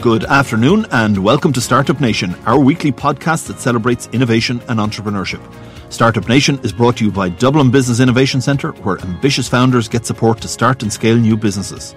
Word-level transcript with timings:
Good 0.00 0.24
afternoon 0.24 0.86
and 0.92 1.18
welcome 1.18 1.52
to 1.52 1.60
Startup 1.60 2.00
Nation, 2.00 2.34
our 2.46 2.58
weekly 2.58 2.90
podcast 2.90 3.48
that 3.48 3.60
celebrates 3.60 4.08
innovation 4.14 4.62
and 4.66 4.80
entrepreneurship. 4.80 5.42
Startup 5.92 6.26
Nation 6.26 6.58
is 6.60 6.72
brought 6.72 6.96
to 6.96 7.04
you 7.04 7.12
by 7.12 7.28
Dublin 7.28 7.70
Business 7.70 8.00
Innovation 8.00 8.40
Centre, 8.40 8.70
where 8.70 8.98
ambitious 9.00 9.46
founders 9.46 9.90
get 9.90 10.06
support 10.06 10.40
to 10.40 10.48
start 10.48 10.82
and 10.82 10.90
scale 10.90 11.18
new 11.18 11.36
businesses. 11.36 11.94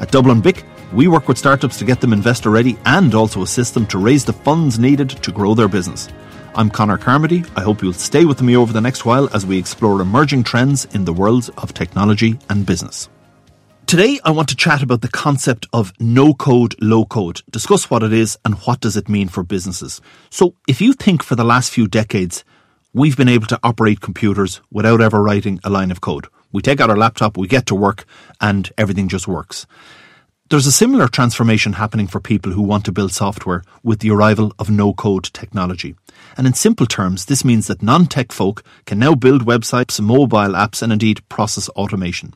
At 0.00 0.10
Dublin 0.10 0.42
BIC, 0.42 0.66
we 0.92 1.08
work 1.08 1.28
with 1.28 1.38
startups 1.38 1.78
to 1.78 1.86
get 1.86 2.02
them 2.02 2.12
investor 2.12 2.50
ready 2.50 2.76
and 2.84 3.14
also 3.14 3.40
assist 3.40 3.72
them 3.72 3.86
to 3.86 3.96
raise 3.96 4.26
the 4.26 4.34
funds 4.34 4.78
needed 4.78 5.08
to 5.08 5.32
grow 5.32 5.54
their 5.54 5.68
business. 5.68 6.10
I'm 6.54 6.68
Connor 6.68 6.98
Carmody. 6.98 7.44
I 7.56 7.62
hope 7.62 7.82
you'll 7.82 7.94
stay 7.94 8.26
with 8.26 8.42
me 8.42 8.54
over 8.54 8.74
the 8.74 8.82
next 8.82 9.06
while 9.06 9.34
as 9.34 9.46
we 9.46 9.58
explore 9.58 10.02
emerging 10.02 10.42
trends 10.42 10.84
in 10.94 11.06
the 11.06 11.14
worlds 11.14 11.48
of 11.56 11.72
technology 11.72 12.38
and 12.50 12.66
business. 12.66 13.08
Today, 13.90 14.20
I 14.24 14.30
want 14.30 14.48
to 14.50 14.54
chat 14.54 14.84
about 14.84 15.00
the 15.00 15.08
concept 15.08 15.66
of 15.72 15.92
no 15.98 16.32
code, 16.32 16.76
low 16.80 17.04
code, 17.04 17.42
discuss 17.50 17.90
what 17.90 18.04
it 18.04 18.12
is 18.12 18.38
and 18.44 18.54
what 18.58 18.78
does 18.78 18.96
it 18.96 19.08
mean 19.08 19.26
for 19.26 19.42
businesses. 19.42 20.00
So, 20.30 20.54
if 20.68 20.80
you 20.80 20.92
think 20.92 21.24
for 21.24 21.34
the 21.34 21.42
last 21.42 21.72
few 21.72 21.88
decades, 21.88 22.44
we've 22.92 23.16
been 23.16 23.26
able 23.26 23.48
to 23.48 23.58
operate 23.64 24.00
computers 24.00 24.60
without 24.70 25.00
ever 25.00 25.20
writing 25.20 25.58
a 25.64 25.70
line 25.70 25.90
of 25.90 26.00
code. 26.00 26.28
We 26.52 26.62
take 26.62 26.80
out 26.80 26.88
our 26.88 26.96
laptop, 26.96 27.36
we 27.36 27.48
get 27.48 27.66
to 27.66 27.74
work, 27.74 28.04
and 28.40 28.70
everything 28.78 29.08
just 29.08 29.26
works. 29.26 29.66
There's 30.50 30.68
a 30.68 30.72
similar 30.72 31.08
transformation 31.08 31.72
happening 31.72 32.06
for 32.06 32.20
people 32.20 32.52
who 32.52 32.62
want 32.62 32.84
to 32.84 32.92
build 32.92 33.10
software 33.10 33.64
with 33.82 33.98
the 33.98 34.12
arrival 34.12 34.54
of 34.60 34.70
no 34.70 34.94
code 34.94 35.24
technology. 35.32 35.96
And 36.36 36.46
in 36.46 36.54
simple 36.54 36.86
terms, 36.86 37.24
this 37.24 37.44
means 37.44 37.66
that 37.66 37.82
non 37.82 38.06
tech 38.06 38.30
folk 38.30 38.62
can 38.86 39.00
now 39.00 39.16
build 39.16 39.46
websites, 39.46 40.00
mobile 40.00 40.54
apps, 40.54 40.80
and 40.80 40.92
indeed 40.92 41.28
process 41.28 41.68
automation. 41.70 42.34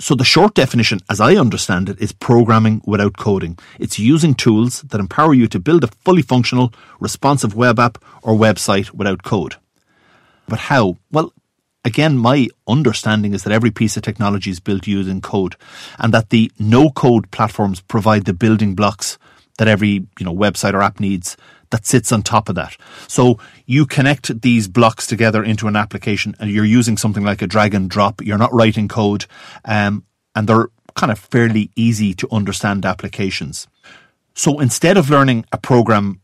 So 0.00 0.16
the 0.16 0.24
short 0.24 0.54
definition, 0.54 0.98
as 1.08 1.20
I 1.20 1.36
understand 1.36 1.88
it, 1.88 2.00
is 2.00 2.12
programming 2.12 2.82
without 2.84 3.16
coding. 3.16 3.56
It's 3.78 3.98
using 3.98 4.34
tools 4.34 4.82
that 4.82 5.00
empower 5.00 5.34
you 5.34 5.46
to 5.48 5.60
build 5.60 5.84
a 5.84 5.88
fully 5.88 6.22
functional, 6.22 6.72
responsive 6.98 7.54
web 7.54 7.78
app 7.78 7.98
or 8.22 8.34
website 8.34 8.90
without 8.92 9.22
code. 9.22 9.54
But 10.48 10.58
how? 10.58 10.96
Well, 11.12 11.32
again, 11.84 12.18
my 12.18 12.48
understanding 12.66 13.34
is 13.34 13.44
that 13.44 13.52
every 13.52 13.70
piece 13.70 13.96
of 13.96 14.02
technology 14.02 14.50
is 14.50 14.58
built 14.58 14.88
using 14.88 15.20
code 15.20 15.54
and 15.98 16.12
that 16.12 16.30
the 16.30 16.50
no 16.58 16.90
code 16.90 17.30
platforms 17.30 17.80
provide 17.80 18.24
the 18.24 18.34
building 18.34 18.74
blocks 18.74 19.16
that 19.58 19.68
every, 19.68 20.06
you 20.18 20.24
know, 20.24 20.34
website 20.34 20.74
or 20.74 20.82
app 20.82 20.98
needs 20.98 21.36
that 21.74 21.84
sits 21.84 22.12
on 22.12 22.22
top 22.22 22.48
of 22.48 22.54
that. 22.54 22.76
So 23.08 23.40
you 23.66 23.84
connect 23.84 24.42
these 24.42 24.68
blocks 24.68 25.08
together 25.08 25.42
into 25.42 25.66
an 25.66 25.74
application 25.74 26.36
and 26.38 26.48
you're 26.48 26.64
using 26.64 26.96
something 26.96 27.24
like 27.24 27.42
a 27.42 27.48
drag 27.48 27.74
and 27.74 27.90
drop. 27.90 28.22
You're 28.22 28.38
not 28.38 28.54
writing 28.54 28.86
code. 28.86 29.26
Um, 29.64 30.04
and 30.36 30.48
they're 30.48 30.68
kind 30.94 31.10
of 31.10 31.18
fairly 31.18 31.72
easy 31.74 32.14
to 32.14 32.28
understand 32.30 32.86
applications. 32.86 33.66
So 34.34 34.60
instead 34.60 34.96
of 34.96 35.10
learning 35.10 35.46
a 35.50 35.58
program 35.58 36.20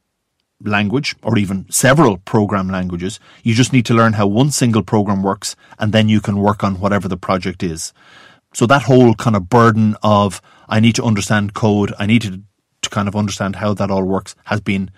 language 0.60 1.16
or 1.20 1.36
even 1.36 1.68
several 1.68 2.18
program 2.18 2.68
languages, 2.68 3.18
you 3.42 3.52
just 3.52 3.72
need 3.72 3.86
to 3.86 3.94
learn 3.94 4.12
how 4.12 4.28
one 4.28 4.52
single 4.52 4.84
program 4.84 5.20
works 5.20 5.56
and 5.80 5.92
then 5.92 6.08
you 6.08 6.20
can 6.20 6.38
work 6.38 6.62
on 6.62 6.78
whatever 6.78 7.08
the 7.08 7.16
project 7.16 7.64
is. 7.64 7.92
So 8.54 8.66
that 8.66 8.82
whole 8.82 9.14
kind 9.14 9.34
of 9.34 9.50
burden 9.50 9.96
of 10.00 10.40
I 10.68 10.78
need 10.78 10.94
to 10.94 11.02
understand 11.02 11.54
code, 11.54 11.92
I 11.98 12.06
need 12.06 12.22
to, 12.22 12.40
to 12.82 12.90
kind 12.90 13.08
of 13.08 13.16
understand 13.16 13.56
how 13.56 13.74
that 13.74 13.90
all 13.90 14.04
works 14.04 14.36
has 14.44 14.60
been 14.60 14.92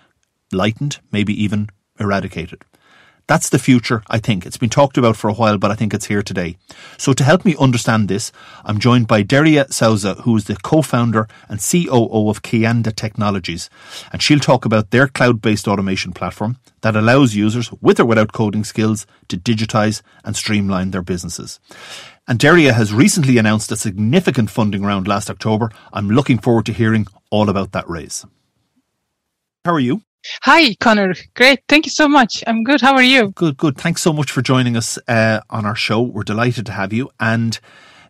lightened, 0.52 1.00
maybe 1.10 1.32
even 1.42 1.68
eradicated. 1.98 2.64
That's 3.28 3.50
the 3.50 3.58
future, 3.58 4.02
I 4.10 4.18
think. 4.18 4.44
It's 4.44 4.56
been 4.56 4.68
talked 4.68 4.98
about 4.98 5.16
for 5.16 5.30
a 5.30 5.32
while, 5.32 5.56
but 5.56 5.70
I 5.70 5.74
think 5.74 5.94
it's 5.94 6.06
here 6.06 6.22
today. 6.22 6.56
So 6.98 7.12
to 7.12 7.24
help 7.24 7.44
me 7.44 7.54
understand 7.58 8.08
this, 8.08 8.32
I'm 8.64 8.80
joined 8.80 9.06
by 9.06 9.22
Derya 9.22 9.72
Sousa, 9.72 10.14
who 10.14 10.36
is 10.36 10.44
the 10.44 10.56
co-founder 10.56 11.28
and 11.48 11.60
COO 11.60 12.28
of 12.28 12.42
Kianda 12.42 12.94
Technologies. 12.94 13.70
And 14.12 14.20
she'll 14.20 14.40
talk 14.40 14.64
about 14.64 14.90
their 14.90 15.06
cloud-based 15.06 15.68
automation 15.68 16.12
platform 16.12 16.58
that 16.80 16.96
allows 16.96 17.36
users, 17.36 17.70
with 17.80 18.00
or 18.00 18.04
without 18.04 18.32
coding 18.32 18.64
skills, 18.64 19.06
to 19.28 19.36
digitize 19.36 20.02
and 20.24 20.34
streamline 20.34 20.90
their 20.90 21.02
businesses. 21.02 21.60
And 22.26 22.38
Derya 22.38 22.74
has 22.74 22.92
recently 22.92 23.38
announced 23.38 23.70
a 23.72 23.76
significant 23.76 24.50
funding 24.50 24.82
round 24.82 25.06
last 25.06 25.30
October. 25.30 25.70
I'm 25.92 26.10
looking 26.10 26.38
forward 26.38 26.66
to 26.66 26.72
hearing 26.72 27.06
all 27.30 27.48
about 27.48 27.72
that 27.72 27.88
raise. 27.88 28.26
How 29.64 29.72
are 29.72 29.80
you? 29.80 30.02
Hi, 30.42 30.74
Connor. 30.74 31.14
Great. 31.34 31.60
Thank 31.68 31.86
you 31.86 31.90
so 31.90 32.08
much. 32.08 32.44
I'm 32.46 32.64
good. 32.64 32.80
How 32.80 32.94
are 32.94 33.02
you? 33.02 33.30
Good, 33.30 33.56
good. 33.56 33.76
Thanks 33.76 34.02
so 34.02 34.12
much 34.12 34.30
for 34.30 34.42
joining 34.42 34.76
us 34.76 34.98
uh, 35.08 35.40
on 35.50 35.66
our 35.66 35.74
show. 35.76 36.00
We're 36.02 36.22
delighted 36.22 36.66
to 36.66 36.72
have 36.72 36.92
you. 36.92 37.10
And 37.18 37.58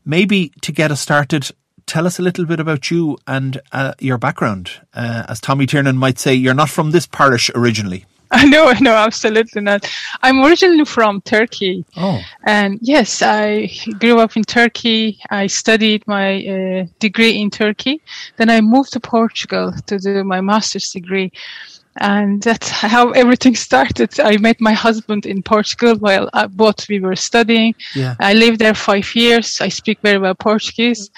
maybe 0.04 0.52
to 0.62 0.72
get 0.72 0.90
us 0.90 1.00
started, 1.00 1.50
tell 1.86 2.06
us 2.06 2.18
a 2.18 2.22
little 2.22 2.44
bit 2.44 2.60
about 2.60 2.90
you 2.90 3.18
and 3.26 3.60
uh, 3.72 3.94
your 3.98 4.18
background. 4.18 4.70
Uh, 4.94 5.24
as 5.28 5.40
Tommy 5.40 5.66
Tiernan 5.66 5.96
might 5.96 6.18
say, 6.18 6.34
you're 6.34 6.54
not 6.54 6.70
from 6.70 6.90
this 6.90 7.06
parish 7.06 7.50
originally. 7.54 8.04
No, 8.46 8.72
no, 8.80 8.94
absolutely 8.94 9.60
not. 9.60 9.86
I'm 10.22 10.42
originally 10.42 10.86
from 10.86 11.20
Turkey. 11.20 11.84
Oh. 11.98 12.22
And 12.44 12.78
yes, 12.80 13.20
I 13.20 13.70
grew 13.98 14.20
up 14.20 14.38
in 14.38 14.42
Turkey. 14.42 15.20
I 15.28 15.46
studied 15.48 16.02
my 16.06 16.42
uh, 16.46 16.86
degree 16.98 17.38
in 17.38 17.50
Turkey. 17.50 18.00
Then 18.38 18.48
I 18.48 18.62
moved 18.62 18.94
to 18.94 19.00
Portugal 19.00 19.74
to 19.86 19.98
do 19.98 20.24
my 20.24 20.40
master's 20.40 20.90
degree 20.90 21.30
and 21.97 22.42
that's 22.42 22.70
how 22.70 23.10
everything 23.10 23.54
started. 23.54 24.19
I 24.19 24.38
met 24.38 24.60
my 24.60 24.72
husband 24.72 25.26
in 25.26 25.42
Portugal 25.42 25.94
while 25.97 26.30
uh, 26.32 26.48
both 26.48 26.88
we 26.88 27.00
were 27.00 27.16
studying. 27.16 27.75
Yeah. 27.94 28.14
I 28.19 28.34
lived 28.34 28.60
there 28.60 28.75
five 28.75 29.14
years. 29.14 29.60
I 29.60 29.69
speak 29.69 30.00
very 30.00 30.19
well 30.19 30.34
Portuguese. 30.34 31.10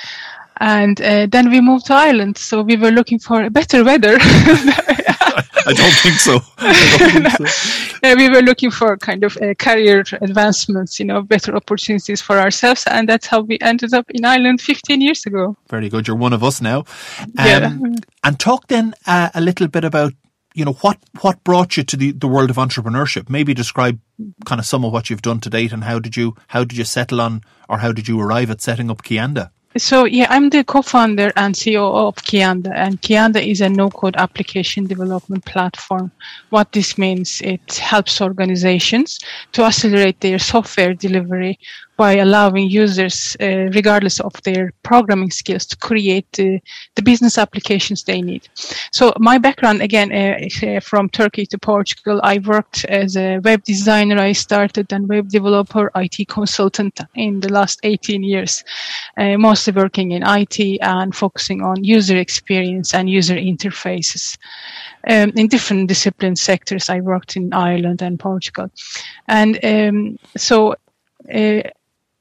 And 0.58 1.00
uh, 1.00 1.26
then 1.26 1.50
we 1.50 1.60
moved 1.60 1.86
to 1.86 1.94
Ireland. 1.94 2.38
So 2.38 2.62
we 2.62 2.76
were 2.76 2.90
looking 2.90 3.18
for 3.18 3.48
better 3.50 3.84
weather. 3.84 4.18
I 5.66 5.72
don't 5.72 5.92
think 5.94 6.16
so. 6.20 6.40
Don't 6.58 7.30
think 7.30 7.48
so. 7.48 7.98
yeah, 8.02 8.14
we 8.14 8.28
were 8.28 8.42
looking 8.42 8.70
for 8.70 8.96
kind 8.96 9.24
of 9.24 9.36
uh, 9.38 9.54
career 9.54 10.04
advancements, 10.20 10.98
you 10.98 11.06
know, 11.06 11.22
better 11.22 11.56
opportunities 11.56 12.20
for 12.20 12.38
ourselves. 12.38 12.84
And 12.86 13.08
that's 13.08 13.26
how 13.26 13.40
we 13.40 13.58
ended 13.60 13.94
up 13.94 14.10
in 14.10 14.24
Ireland 14.24 14.60
15 14.60 15.00
years 15.00 15.26
ago. 15.26 15.56
Very 15.68 15.88
good. 15.88 16.06
You're 16.06 16.16
one 16.16 16.32
of 16.32 16.44
us 16.44 16.60
now. 16.60 16.84
Um, 17.20 17.26
Yeah. 17.36 17.72
And 18.22 18.38
talk 18.38 18.68
then 18.68 18.94
uh, 19.06 19.30
a 19.34 19.40
little 19.40 19.68
bit 19.68 19.84
about 19.84 20.12
you 20.54 20.64
know 20.64 20.72
what 20.80 20.98
what 21.20 21.42
brought 21.44 21.76
you 21.76 21.82
to 21.82 21.96
the, 21.96 22.12
the 22.12 22.28
world 22.28 22.48
of 22.48 22.56
entrepreneurship 22.56 23.28
maybe 23.28 23.52
describe 23.52 23.98
kind 24.46 24.60
of 24.60 24.66
some 24.66 24.84
of 24.84 24.92
what 24.92 25.10
you've 25.10 25.22
done 25.22 25.40
to 25.40 25.50
date 25.50 25.72
and 25.72 25.84
how 25.84 25.98
did 25.98 26.16
you 26.16 26.34
how 26.48 26.64
did 26.64 26.78
you 26.78 26.84
settle 26.84 27.20
on 27.20 27.42
or 27.68 27.78
how 27.78 27.92
did 27.92 28.08
you 28.08 28.20
arrive 28.20 28.50
at 28.50 28.60
setting 28.60 28.90
up 28.90 29.02
kianda 29.02 29.50
So 29.76 30.04
yeah, 30.04 30.28
I'm 30.30 30.50
the 30.50 30.62
co-founder 30.62 31.32
and 31.34 31.56
CEO 31.56 31.92
of 32.06 32.14
Kianda, 32.14 32.72
and 32.72 33.02
Kianda 33.02 33.44
is 33.44 33.60
a 33.60 33.68
no-code 33.68 34.14
application 34.16 34.86
development 34.86 35.44
platform. 35.46 36.12
What 36.50 36.70
this 36.70 36.96
means, 36.96 37.40
it 37.42 37.74
helps 37.74 38.20
organizations 38.20 39.18
to 39.50 39.64
accelerate 39.64 40.20
their 40.20 40.38
software 40.38 40.94
delivery 40.94 41.58
by 41.96 42.16
allowing 42.16 42.68
users, 42.68 43.36
uh, 43.40 43.70
regardless 43.74 44.20
of 44.20 44.32
their 44.42 44.72
programming 44.82 45.30
skills, 45.30 45.66
to 45.66 45.76
create 45.76 46.26
uh, 46.38 46.58
the 46.96 47.02
business 47.02 47.38
applications 47.38 48.02
they 48.02 48.20
need. 48.20 48.48
So 48.92 49.12
my 49.18 49.38
background, 49.38 49.82
again, 49.82 50.12
uh, 50.12 50.66
uh, 50.66 50.80
from 50.80 51.08
Turkey 51.08 51.46
to 51.46 51.58
Portugal, 51.58 52.20
I 52.22 52.38
worked 52.38 52.84
as 52.86 53.16
a 53.16 53.38
web 53.38 53.62
designer. 53.64 54.18
I 54.18 54.32
started 54.32 54.92
and 54.92 55.08
web 55.08 55.28
developer, 55.28 55.90
IT 55.94 56.28
consultant 56.28 57.00
in 57.14 57.40
the 57.40 57.52
last 57.52 57.80
18 57.84 58.22
years, 58.22 58.64
uh, 59.16 59.36
mostly 59.38 59.72
working 59.72 60.12
in 60.12 60.22
IT 60.26 60.80
and 60.80 61.14
focusing 61.14 61.62
on 61.62 61.84
user 61.84 62.16
experience 62.16 62.94
and 62.94 63.08
user 63.08 63.36
interfaces. 63.36 64.36
Um, 65.08 65.32
in 65.36 65.48
different 65.48 65.88
discipline 65.88 66.36
sectors, 66.36 66.88
I 66.88 67.00
worked 67.00 67.36
in 67.36 67.52
Ireland 67.52 68.02
and 68.02 68.18
Portugal. 68.18 68.70
And 69.28 69.62
um, 69.64 70.18
so 70.36 70.74
uh, 71.32 71.62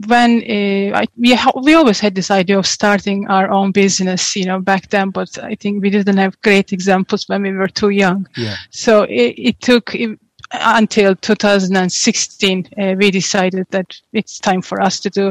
when 0.08 0.42
uh, 0.42 0.98
I, 0.98 1.06
we 1.18 1.34
ha- 1.34 1.60
we 1.64 1.74
always 1.74 2.00
had 2.00 2.16
this 2.16 2.32
idea 2.32 2.58
of 2.60 2.68
starting 2.68 3.28
our 3.28 3.50
own 3.50 3.72
business, 3.72 4.36
you 4.36 4.46
know, 4.46 4.60
back 4.60 4.90
then, 4.90 5.10
but 5.10 5.38
I 5.38 5.56
think 5.56 5.82
we 5.82 5.90
didn't 5.90 6.18
have 6.18 6.42
great 6.42 6.74
examples 6.74 7.28
when 7.28 7.44
we 7.44 7.52
were 7.52 7.68
too 7.68 7.90
young. 7.90 8.28
yeah 8.36 8.56
So 8.70 9.04
it, 9.04 9.36
it 9.38 9.62
took 9.62 9.96
it, 9.96 10.20
until 10.54 11.16
2016 11.16 12.70
uh, 12.78 12.96
we 12.98 13.10
decided 13.12 13.66
that 13.72 14.00
it's 14.12 14.40
time 14.40 14.62
for 14.62 14.82
us 14.82 15.00
to 15.00 15.10
do 15.10 15.30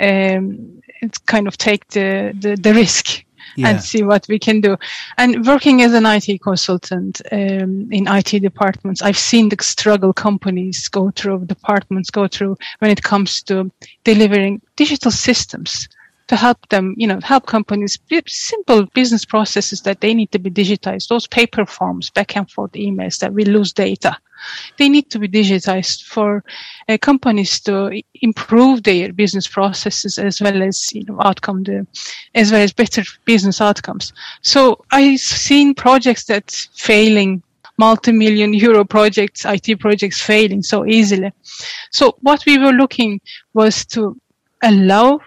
um, 0.00 0.80
it's 1.02 1.18
kind 1.18 1.46
of 1.46 1.58
take 1.58 1.86
the 1.88 2.32
the, 2.40 2.56
the 2.56 2.72
risk 2.72 3.24
yeah 3.56 3.68
and 3.68 3.82
see 3.82 4.02
what 4.02 4.26
we 4.28 4.38
can 4.38 4.60
do. 4.60 4.76
And 5.18 5.46
working 5.46 5.82
as 5.82 5.92
an 5.94 6.06
IT 6.06 6.42
consultant 6.42 7.20
um, 7.30 7.88
in 7.92 8.06
IT 8.08 8.40
departments, 8.40 9.02
I've 9.02 9.18
seen 9.18 9.48
the 9.48 9.56
struggle 9.62 10.12
companies 10.12 10.88
go 10.88 11.10
through, 11.10 11.46
departments 11.46 12.10
go 12.10 12.28
through 12.28 12.56
when 12.78 12.90
it 12.90 13.02
comes 13.02 13.42
to 13.44 13.70
delivering 14.04 14.60
digital 14.76 15.10
systems 15.10 15.88
to 16.32 16.36
help 16.36 16.66
them, 16.70 16.94
you 16.96 17.06
know, 17.06 17.20
help 17.22 17.44
companies, 17.44 17.98
simple 18.26 18.86
business 18.94 19.22
processes 19.22 19.82
that 19.82 20.00
they 20.00 20.14
need 20.14 20.32
to 20.32 20.38
be 20.38 20.50
digitized, 20.50 21.08
those 21.08 21.26
paper 21.26 21.66
forms, 21.66 22.08
back 22.08 22.34
and 22.38 22.50
forth 22.50 22.72
emails 22.72 23.18
that 23.18 23.34
we 23.34 23.44
lose 23.44 23.70
data. 23.70 24.16
They 24.78 24.88
need 24.88 25.10
to 25.10 25.18
be 25.18 25.28
digitized 25.28 26.04
for 26.04 26.42
uh, 26.88 26.96
companies 26.96 27.60
to 27.60 28.02
improve 28.22 28.82
their 28.82 29.12
business 29.12 29.46
processes 29.46 30.16
as 30.16 30.40
well 30.40 30.62
as, 30.62 30.90
you 30.94 31.04
know, 31.04 31.18
outcome, 31.20 31.64
the, 31.64 31.86
as 32.34 32.50
well 32.50 32.62
as 32.62 32.72
better 32.72 33.02
business 33.26 33.60
outcomes. 33.60 34.14
So 34.40 34.82
I've 34.90 35.20
seen 35.20 35.74
projects 35.74 36.24
that 36.24 36.50
failing 36.74 37.42
multi-million 37.76 38.54
euro 38.54 38.86
projects, 38.86 39.44
IT 39.44 39.80
projects 39.80 40.18
failing 40.18 40.62
so 40.62 40.86
easily. 40.86 41.30
So 41.90 42.16
what 42.22 42.42
we 42.46 42.56
were 42.56 42.72
looking 42.72 43.20
was 43.52 43.84
to 43.86 44.18
allow 44.62 45.20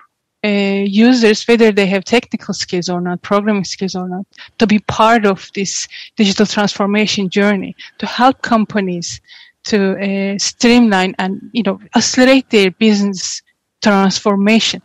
users, 0.47 1.47
whether 1.47 1.71
they 1.71 1.86
have 1.88 2.03
technical 2.03 2.53
skills 2.53 2.89
or 2.89 3.01
not, 3.01 3.21
programming 3.21 3.63
skills 3.63 3.95
or 3.95 4.07
not, 4.07 4.25
to 4.59 4.68
be 4.68 4.80
part 4.80 5.25
of 5.25 5.50
this 5.56 5.88
digital 6.15 6.45
transformation 6.45 7.30
journey, 7.30 7.75
to 8.00 8.06
help 8.06 8.42
companies 8.42 9.21
to 9.65 9.97
uh, 10.00 10.38
streamline 10.38 11.15
and 11.18 11.42
you 11.51 11.63
know 11.63 11.80
accelerate 11.95 12.50
their 12.50 12.71
business 12.71 13.42
transformation 13.81 14.81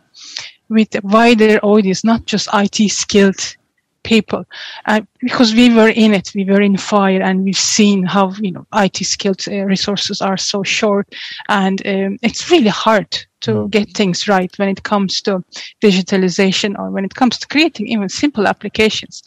with 0.69 0.93
a 0.95 1.01
wider 1.03 1.59
audience, 1.59 2.03
not 2.03 2.25
just 2.25 2.47
IT 2.53 2.89
skilled 2.89 3.55
people. 4.03 4.45
Uh, 4.85 5.01
because 5.19 5.53
we 5.53 5.73
were 5.73 5.89
in 5.89 6.13
it 6.13 6.31
we 6.33 6.43
were 6.43 6.61
in 6.61 6.77
fire 6.77 7.21
and 7.21 7.43
we've 7.43 7.55
seen 7.55 8.03
how 8.03 8.31
you 8.41 8.51
know 8.51 8.65
it 8.73 8.95
skilled 8.97 9.43
uh, 9.47 9.63
resources 9.65 10.21
are 10.21 10.37
so 10.37 10.63
short 10.63 11.07
and 11.49 11.85
um, 11.85 12.17
it's 12.23 12.49
really 12.49 12.69
hard 12.69 13.25
to 13.41 13.51
mm. 13.51 13.69
get 13.69 13.93
things 13.93 14.27
right 14.27 14.57
when 14.57 14.69
it 14.69 14.83
comes 14.83 15.21
to 15.21 15.43
digitalization 15.81 16.77
or 16.79 16.89
when 16.89 17.05
it 17.05 17.15
comes 17.15 17.37
to 17.39 17.47
creating 17.47 17.87
even 17.87 18.09
simple 18.09 18.47
applications. 18.47 19.23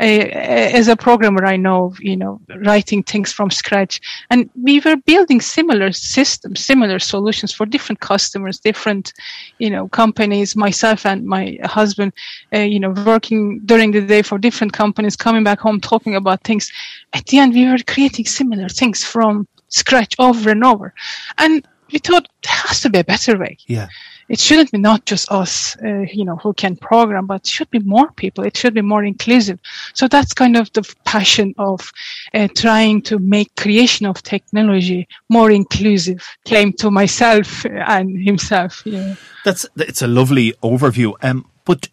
Uh, 0.00 0.04
as 0.04 0.88
a 0.88 0.96
programmer, 0.96 1.44
I 1.44 1.56
know, 1.56 1.94
you 2.00 2.16
know, 2.16 2.40
writing 2.64 3.02
things 3.02 3.32
from 3.32 3.50
scratch 3.50 4.00
and 4.30 4.50
we 4.62 4.80
were 4.80 4.96
building 4.96 5.40
similar 5.40 5.92
systems, 5.92 6.64
similar 6.64 6.98
solutions 6.98 7.52
for 7.52 7.66
different 7.66 8.00
customers, 8.00 8.58
different, 8.58 9.12
you 9.58 9.70
know, 9.70 9.88
companies, 9.88 10.56
myself 10.56 11.06
and 11.06 11.24
my 11.26 11.58
husband, 11.64 12.12
uh, 12.54 12.58
you 12.58 12.80
know, 12.80 12.90
working 13.06 13.60
during 13.64 13.90
the 13.92 14.00
day 14.00 14.22
for 14.22 14.38
different 14.38 14.72
companies, 14.72 15.16
coming 15.16 15.44
back 15.44 15.60
home, 15.60 15.80
talking 15.80 16.14
about 16.14 16.42
things. 16.44 16.70
At 17.12 17.26
the 17.26 17.38
end, 17.38 17.54
we 17.54 17.68
were 17.68 17.78
creating 17.86 18.26
similar 18.26 18.68
things 18.68 19.04
from 19.04 19.46
scratch 19.68 20.14
over 20.18 20.50
and 20.50 20.64
over. 20.64 20.94
And 21.36 21.66
we 21.92 21.98
thought 21.98 22.28
there 22.42 22.52
has 22.52 22.80
to 22.82 22.90
be 22.90 22.98
a 22.98 23.04
better 23.04 23.38
way. 23.38 23.56
Yeah. 23.66 23.88
It 24.28 24.38
shouldn't 24.38 24.70
be 24.72 24.78
not 24.78 25.06
just 25.06 25.30
us, 25.32 25.76
uh, 25.82 26.00
you 26.12 26.24
know, 26.24 26.36
who 26.36 26.52
can 26.52 26.76
program, 26.76 27.26
but 27.26 27.42
it 27.42 27.46
should 27.46 27.70
be 27.70 27.78
more 27.78 28.12
people. 28.12 28.44
It 28.44 28.56
should 28.56 28.74
be 28.74 28.82
more 28.82 29.02
inclusive. 29.02 29.58
So 29.94 30.06
that's 30.06 30.34
kind 30.34 30.56
of 30.56 30.70
the 30.74 30.82
passion 31.04 31.54
of 31.56 31.90
uh, 32.34 32.48
trying 32.54 33.02
to 33.02 33.18
make 33.18 33.54
creation 33.56 34.04
of 34.04 34.22
technology 34.22 35.08
more 35.30 35.50
inclusive. 35.50 36.22
Claim 36.44 36.74
to 36.74 36.90
myself 36.90 37.64
and 37.64 38.22
himself. 38.22 38.82
Yeah. 38.84 39.14
That's 39.44 39.66
it's 39.76 40.02
a 40.02 40.06
lovely 40.06 40.52
overview. 40.62 41.14
Um, 41.22 41.50
but 41.64 41.88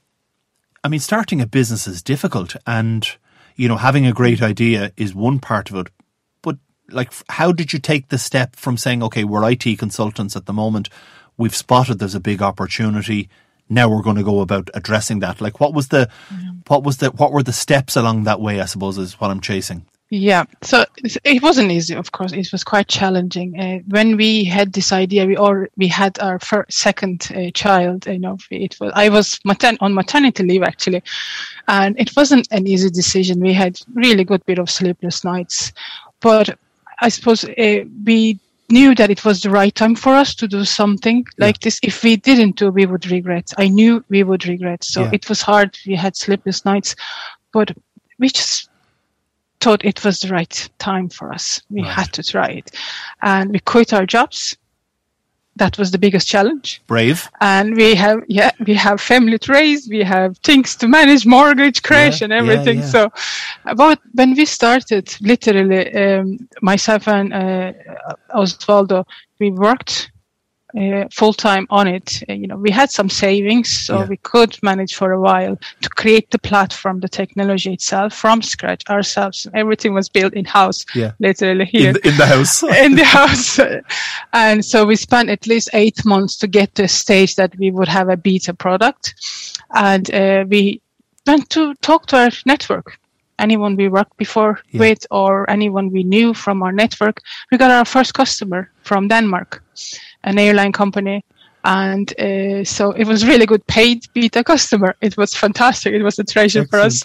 I 0.84 0.90
mean, 0.90 1.00
starting 1.00 1.42
a 1.42 1.48
business 1.48 1.88
is 1.88 2.02
difficult, 2.02 2.56
and 2.68 3.08
you 3.56 3.70
know, 3.70 3.78
having 3.78 4.06
a 4.06 4.14
great 4.14 4.42
idea 4.42 4.92
is 4.98 5.16
one 5.16 5.40
part 5.40 5.72
of 5.72 5.78
it 5.78 5.88
like 6.90 7.12
how 7.30 7.52
did 7.52 7.74
you 7.74 7.80
take 7.80 8.10
the 8.10 8.18
step 8.18 8.56
from 8.56 8.78
saying 8.78 9.04
okay 9.04 9.24
we're 9.24 9.50
IT 9.50 9.80
consultants 9.80 10.36
at 10.36 10.46
the 10.46 10.54
moment 10.54 10.90
we've 11.38 11.56
spotted 11.56 12.00
there's 12.00 12.16
a 12.16 12.20
big 12.20 12.42
opportunity 12.42 13.30
now 13.70 13.90
we're 13.90 14.02
going 14.02 14.16
to 14.16 14.24
go 14.24 14.42
about 14.42 14.70
addressing 14.74 15.20
that 15.20 15.42
like 15.42 15.60
what 15.60 15.74
was 15.74 15.90
the 15.90 16.10
mm-hmm. 16.30 16.58
what 16.68 16.84
was 16.84 16.98
the 16.98 17.12
what 17.12 17.32
were 17.32 17.44
the 17.44 17.54
steps 17.54 17.96
along 17.96 18.24
that 18.24 18.42
way 18.42 18.62
I 18.62 18.66
suppose 18.66 18.98
is 18.98 19.20
what 19.20 19.32
I'm 19.32 19.42
chasing 19.42 19.86
yeah, 20.12 20.44
so 20.62 20.86
it 21.24 21.42
wasn't 21.42 21.72
easy. 21.72 21.96
Of 21.96 22.12
course, 22.12 22.32
it 22.32 22.52
was 22.52 22.64
quite 22.64 22.88
challenging. 22.88 23.60
Uh, 23.60 23.80
when 23.88 24.18
we 24.18 24.44
had 24.44 24.74
this 24.74 24.92
idea, 24.92 25.26
we 25.26 25.36
or 25.36 25.68
we 25.78 25.88
had 25.88 26.20
our 26.20 26.38
first, 26.38 26.78
second 26.78 27.28
uh, 27.36 27.50
child. 27.56 28.06
You 28.06 28.20
know, 28.20 28.38
it 28.52 28.80
was 28.80 28.92
I 28.94 29.10
was 29.10 29.40
matern- 29.40 29.80
on 29.82 29.96
maternity 29.96 30.44
leave 30.44 30.62
actually, 30.62 31.02
and 31.68 32.00
it 32.00 32.16
wasn't 32.16 32.48
an 32.52 32.68
easy 32.68 32.92
decision. 32.92 33.40
We 33.40 33.54
had 33.54 33.80
really 33.96 34.24
good 34.24 34.46
bit 34.46 34.60
of 34.60 34.70
sleepless 34.70 35.24
nights, 35.24 35.74
but 36.22 36.56
I 37.02 37.10
suppose 37.10 37.44
uh, 37.44 37.84
we 38.06 38.40
knew 38.70 38.96
that 38.96 39.12
it 39.12 39.24
was 39.24 39.42
the 39.42 39.50
right 39.50 39.74
time 39.74 39.96
for 39.96 40.14
us 40.14 40.34
to 40.36 40.48
do 40.48 40.66
something 40.66 41.26
like 41.38 41.60
this. 41.60 41.80
If 41.84 42.04
we 42.04 42.16
didn't 42.16 42.56
do, 42.56 42.72
we 42.72 42.86
would 42.86 43.10
regret. 43.12 43.52
I 43.58 43.68
knew 43.68 44.04
we 44.10 44.24
would 44.24 44.48
regret. 44.48 44.84
So 44.84 45.04
yeah. 45.04 45.12
it 45.14 45.30
was 45.30 45.42
hard. 45.42 45.78
We 45.86 45.96
had 45.96 46.16
sleepless 46.16 46.66
nights, 46.66 46.96
but 47.54 47.72
we 48.18 48.30
just 48.30 48.70
thought 49.60 49.86
it 49.86 50.04
was 50.04 50.20
the 50.20 50.30
right 50.30 50.70
time 50.80 51.10
for 51.10 51.32
us. 51.32 51.62
We 51.70 51.82
right. 51.82 51.92
had 51.92 52.14
to 52.14 52.24
try 52.24 52.48
it, 52.48 52.72
and 53.22 53.52
we 53.52 53.60
quit 53.60 53.94
our 53.94 54.06
jobs 54.06 54.58
that 55.56 55.78
was 55.78 55.92
the 55.92 55.98
biggest 55.98 56.28
challenge. 56.28 56.82
Brave. 56.88 57.30
And 57.42 57.76
we 57.76 57.96
have, 57.96 58.24
yeah, 58.28 58.52
we 58.66 58.74
have 58.74 59.00
family 59.00 59.38
to 59.40 59.52
raise, 59.52 59.88
we 59.88 60.04
have 60.04 60.38
things 60.40 60.76
to 60.78 60.88
manage, 60.88 61.26
mortgage, 61.26 61.82
crash, 61.82 62.22
yeah, 62.22 62.26
and 62.26 62.34
everything. 62.34 62.80
Yeah, 62.80 62.84
yeah. 62.84 62.90
So, 62.90 63.12
about 63.66 64.00
when 64.14 64.36
we 64.36 64.46
started, 64.46 65.16
literally, 65.22 65.94
um, 65.94 66.48
myself 66.62 67.08
and 67.08 67.34
uh, 67.34 67.74
Osvaldo, 68.34 69.06
we 69.40 69.52
worked 69.52 70.12
uh, 70.78 71.08
full 71.12 71.34
time 71.34 71.66
on 71.70 71.88
it. 71.88 72.24
Uh, 72.30 72.34
you 72.34 72.48
know, 72.48 72.58
we 72.58 72.72
had 72.72 72.92
some 72.92 73.10
savings, 73.10 73.70
so 73.70 74.00
yeah. 74.00 74.06
we 74.08 74.18
could 74.18 74.58
manage 74.62 74.96
for 74.96 75.12
a 75.12 75.20
while 75.20 75.58
to 75.82 75.90
create 75.90 76.30
the 76.32 76.40
platform, 76.40 77.00
the 77.00 77.10
technology 77.10 77.74
itself 77.74 78.14
from 78.14 78.42
scratch 78.42 78.84
ourselves. 78.90 79.48
Everything 79.54 79.94
was 79.94 80.10
built 80.10 80.34
in 80.34 80.46
house, 80.46 80.86
yeah. 80.94 81.12
literally 81.20 81.66
here 81.66 81.90
in 81.90 81.94
the, 81.94 82.08
in 82.08 82.18
the 82.18 82.26
house. 82.26 82.64
in 82.86 82.96
the 82.96 83.04
house, 83.20 83.60
and 84.34 84.66
so 84.66 84.86
we 84.86 84.96
spent 84.96 85.30
at 85.30 85.48
least 85.48 85.70
eight 85.74 86.04
months 86.06 86.38
to 86.38 86.48
get 86.48 86.76
to 86.76 86.84
a 86.84 86.88
stage 86.88 87.36
that 87.36 87.58
we 87.58 87.72
would 87.72 87.88
have 87.88 88.10
a 88.10 88.18
beta 88.18 88.54
product, 88.54 89.16
and 89.74 90.14
uh, 90.14 90.46
we 90.48 90.82
went 91.26 91.50
to 91.50 91.74
talk 91.76 92.06
to 92.08 92.18
our 92.18 92.32
network 92.46 93.00
anyone 93.40 93.76
we 93.76 93.90
worked 93.90 94.16
before 94.18 94.60
yeah. 94.72 94.80
with 94.80 95.06
or 95.12 95.50
anyone 95.50 95.92
we 95.92 96.04
knew 96.04 96.34
from 96.34 96.64
our 96.64 96.72
network. 96.72 97.20
We 97.52 97.58
got 97.58 97.72
our 97.72 97.86
first 97.86 98.14
customer 98.14 98.72
from 98.84 99.08
Denmark 99.08 99.62
an 100.26 100.38
airline 100.38 100.72
company. 100.72 101.24
And 101.64 102.14
uh, 102.20 102.64
so 102.64 102.92
it 102.92 103.08
was 103.08 103.26
really 103.26 103.48
good 103.48 103.66
paid 103.66 104.06
beta 104.14 104.44
customer. 104.44 104.96
It 105.02 105.18
was 105.18 105.34
fantastic. 105.34 105.94
It 105.94 106.04
was 106.04 106.20
a 106.20 106.24
treasure 106.24 106.62
Excellent. 106.62 106.70
for 106.70 106.80
us. 106.80 107.04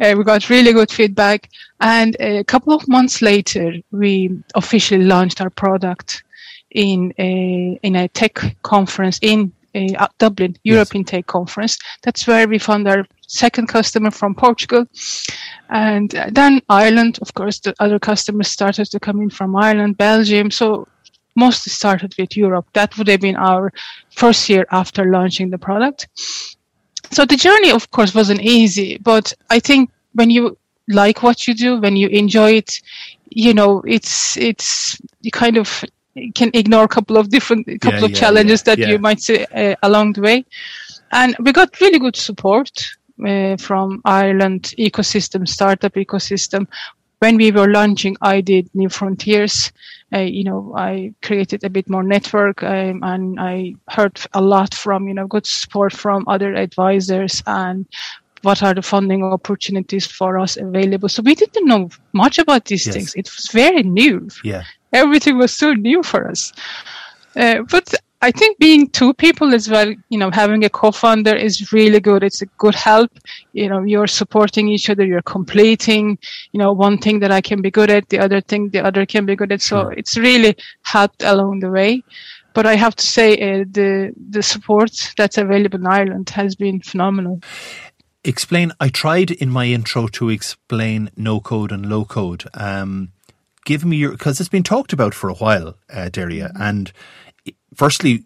Uh, 0.00 0.14
we 0.16 0.22
got 0.22 0.48
really 0.48 0.72
good 0.72 0.92
feedback. 0.92 1.48
And 1.80 2.16
a 2.20 2.44
couple 2.44 2.72
of 2.72 2.86
months 2.86 3.20
later, 3.20 3.72
we 3.90 4.30
officially 4.54 5.04
launched 5.04 5.40
our 5.40 5.50
product 5.50 6.22
in 6.70 7.12
a, 7.18 7.80
in 7.82 7.96
a 7.96 8.06
tech 8.08 8.38
conference 8.62 9.18
in 9.22 9.52
uh, 9.74 10.06
Dublin, 10.18 10.56
European 10.62 11.02
yes. 11.02 11.10
Tech 11.10 11.26
Conference. 11.26 11.78
That's 12.02 12.26
where 12.26 12.48
we 12.48 12.58
found 12.58 12.88
our 12.88 13.06
second 13.26 13.66
customer 13.66 14.10
from 14.10 14.34
Portugal. 14.34 14.86
And 15.68 16.10
then 16.30 16.62
Ireland, 16.68 17.18
of 17.22 17.34
course, 17.34 17.60
the 17.60 17.74
other 17.80 17.98
customers 17.98 18.48
started 18.48 18.86
to 18.86 19.00
come 19.00 19.20
in 19.20 19.30
from 19.30 19.56
Ireland, 19.56 19.98
Belgium. 19.98 20.50
So 20.50 20.86
mostly 21.36 21.70
started 21.70 22.14
with 22.18 22.36
Europe. 22.36 22.66
That 22.72 22.96
would 22.96 23.08
have 23.08 23.20
been 23.20 23.36
our 23.36 23.72
first 24.10 24.48
year 24.48 24.66
after 24.70 25.04
launching 25.04 25.50
the 25.50 25.58
product. 25.58 26.08
So 27.10 27.24
the 27.24 27.36
journey, 27.36 27.70
of 27.70 27.90
course, 27.90 28.14
wasn't 28.14 28.40
easy, 28.40 28.98
but 28.98 29.32
I 29.50 29.60
think 29.60 29.90
when 30.14 30.30
you 30.30 30.58
like 30.88 31.22
what 31.22 31.46
you 31.46 31.54
do, 31.54 31.80
when 31.80 31.96
you 31.96 32.08
enjoy 32.08 32.52
it, 32.52 32.80
you 33.30 33.54
know, 33.54 33.82
it's, 33.86 34.36
it's, 34.36 35.00
you 35.20 35.30
kind 35.30 35.56
of 35.56 35.84
can 36.34 36.50
ignore 36.54 36.84
a 36.84 36.88
couple 36.88 37.16
of 37.16 37.28
different, 37.28 37.66
couple 37.80 38.00
yeah, 38.00 38.04
of 38.06 38.10
yeah, 38.10 38.16
challenges 38.16 38.62
yeah, 38.66 38.74
that 38.74 38.88
you 38.88 38.98
might 38.98 39.20
see 39.20 39.44
uh, 39.44 39.76
along 39.82 40.14
the 40.14 40.22
way. 40.22 40.44
And 41.12 41.36
we 41.40 41.52
got 41.52 41.80
really 41.80 41.98
good 41.98 42.16
support 42.16 42.70
uh, 43.24 43.56
from 43.56 44.00
Ireland 44.04 44.74
ecosystem, 44.78 45.46
startup 45.46 45.94
ecosystem, 45.94 46.66
when 47.20 47.36
we 47.36 47.50
were 47.50 47.68
launching, 47.68 48.16
I 48.20 48.40
did 48.40 48.68
New 48.74 48.88
Frontiers. 48.88 49.72
Uh, 50.12 50.18
you 50.18 50.44
know, 50.44 50.72
I 50.76 51.12
created 51.22 51.64
a 51.64 51.70
bit 51.70 51.88
more 51.88 52.02
network 52.02 52.62
um, 52.62 53.02
and 53.02 53.40
I 53.40 53.74
heard 53.88 54.20
a 54.34 54.40
lot 54.40 54.74
from, 54.74 55.08
you 55.08 55.14
know, 55.14 55.26
good 55.26 55.46
support 55.46 55.92
from 55.92 56.24
other 56.28 56.54
advisors 56.54 57.42
and 57.46 57.86
what 58.42 58.62
are 58.62 58.74
the 58.74 58.82
funding 58.82 59.24
opportunities 59.24 60.06
for 60.06 60.38
us 60.38 60.56
available. 60.56 61.08
So 61.08 61.22
we 61.22 61.34
didn't 61.34 61.66
know 61.66 61.90
much 62.12 62.38
about 62.38 62.66
these 62.66 62.86
yes. 62.86 62.94
things. 62.94 63.14
It 63.14 63.34
was 63.34 63.48
very 63.50 63.82
new. 63.82 64.28
Yeah. 64.44 64.62
Everything 64.92 65.38
was 65.38 65.54
so 65.54 65.72
new 65.72 66.02
for 66.02 66.28
us. 66.28 66.52
Uh, 67.34 67.62
but 67.70 67.92
I 68.22 68.30
think 68.30 68.58
being 68.58 68.88
two 68.88 69.12
people 69.14 69.54
as 69.54 69.68
well, 69.68 69.92
you 70.08 70.18
know, 70.18 70.30
having 70.30 70.64
a 70.64 70.70
co-founder 70.70 71.34
is 71.34 71.72
really 71.72 72.00
good. 72.00 72.22
It's 72.22 72.40
a 72.40 72.46
good 72.46 72.74
help. 72.74 73.10
You 73.52 73.68
know, 73.68 73.82
you're 73.82 74.06
supporting 74.06 74.68
each 74.68 74.88
other. 74.88 75.04
You're 75.04 75.22
completing, 75.22 76.18
you 76.52 76.58
know, 76.58 76.72
one 76.72 76.98
thing 76.98 77.20
that 77.20 77.30
I 77.30 77.40
can 77.40 77.60
be 77.60 77.70
good 77.70 77.90
at, 77.90 78.08
the 78.08 78.18
other 78.18 78.40
thing 78.40 78.70
the 78.70 78.84
other 78.84 79.04
can 79.04 79.26
be 79.26 79.36
good 79.36 79.52
at. 79.52 79.60
So 79.60 79.88
it's 79.88 80.16
really 80.16 80.56
helped 80.82 81.22
along 81.22 81.60
the 81.60 81.70
way. 81.70 82.02
But 82.54 82.64
I 82.64 82.74
have 82.76 82.96
to 82.96 83.04
say 83.04 83.34
uh, 83.34 83.64
the 83.70 84.14
the 84.30 84.42
support 84.42 85.12
that's 85.18 85.36
available 85.36 85.78
in 85.78 85.86
Ireland 85.86 86.30
has 86.30 86.56
been 86.56 86.80
phenomenal. 86.80 87.42
Explain. 88.24 88.72
I 88.80 88.88
tried 88.88 89.30
in 89.30 89.50
my 89.50 89.66
intro 89.66 90.08
to 90.08 90.30
explain 90.30 91.10
no 91.16 91.38
code 91.38 91.70
and 91.70 91.84
low 91.84 92.06
code. 92.06 92.44
Um, 92.54 93.12
give 93.66 93.84
me 93.84 93.98
your 93.98 94.12
because 94.12 94.40
it's 94.40 94.48
been 94.48 94.62
talked 94.62 94.94
about 94.94 95.12
for 95.12 95.28
a 95.28 95.34
while, 95.34 95.76
uh, 95.92 96.08
Derya. 96.10 96.50
Mm-hmm. 96.50 96.62
And 96.62 96.92
firstly, 97.74 98.24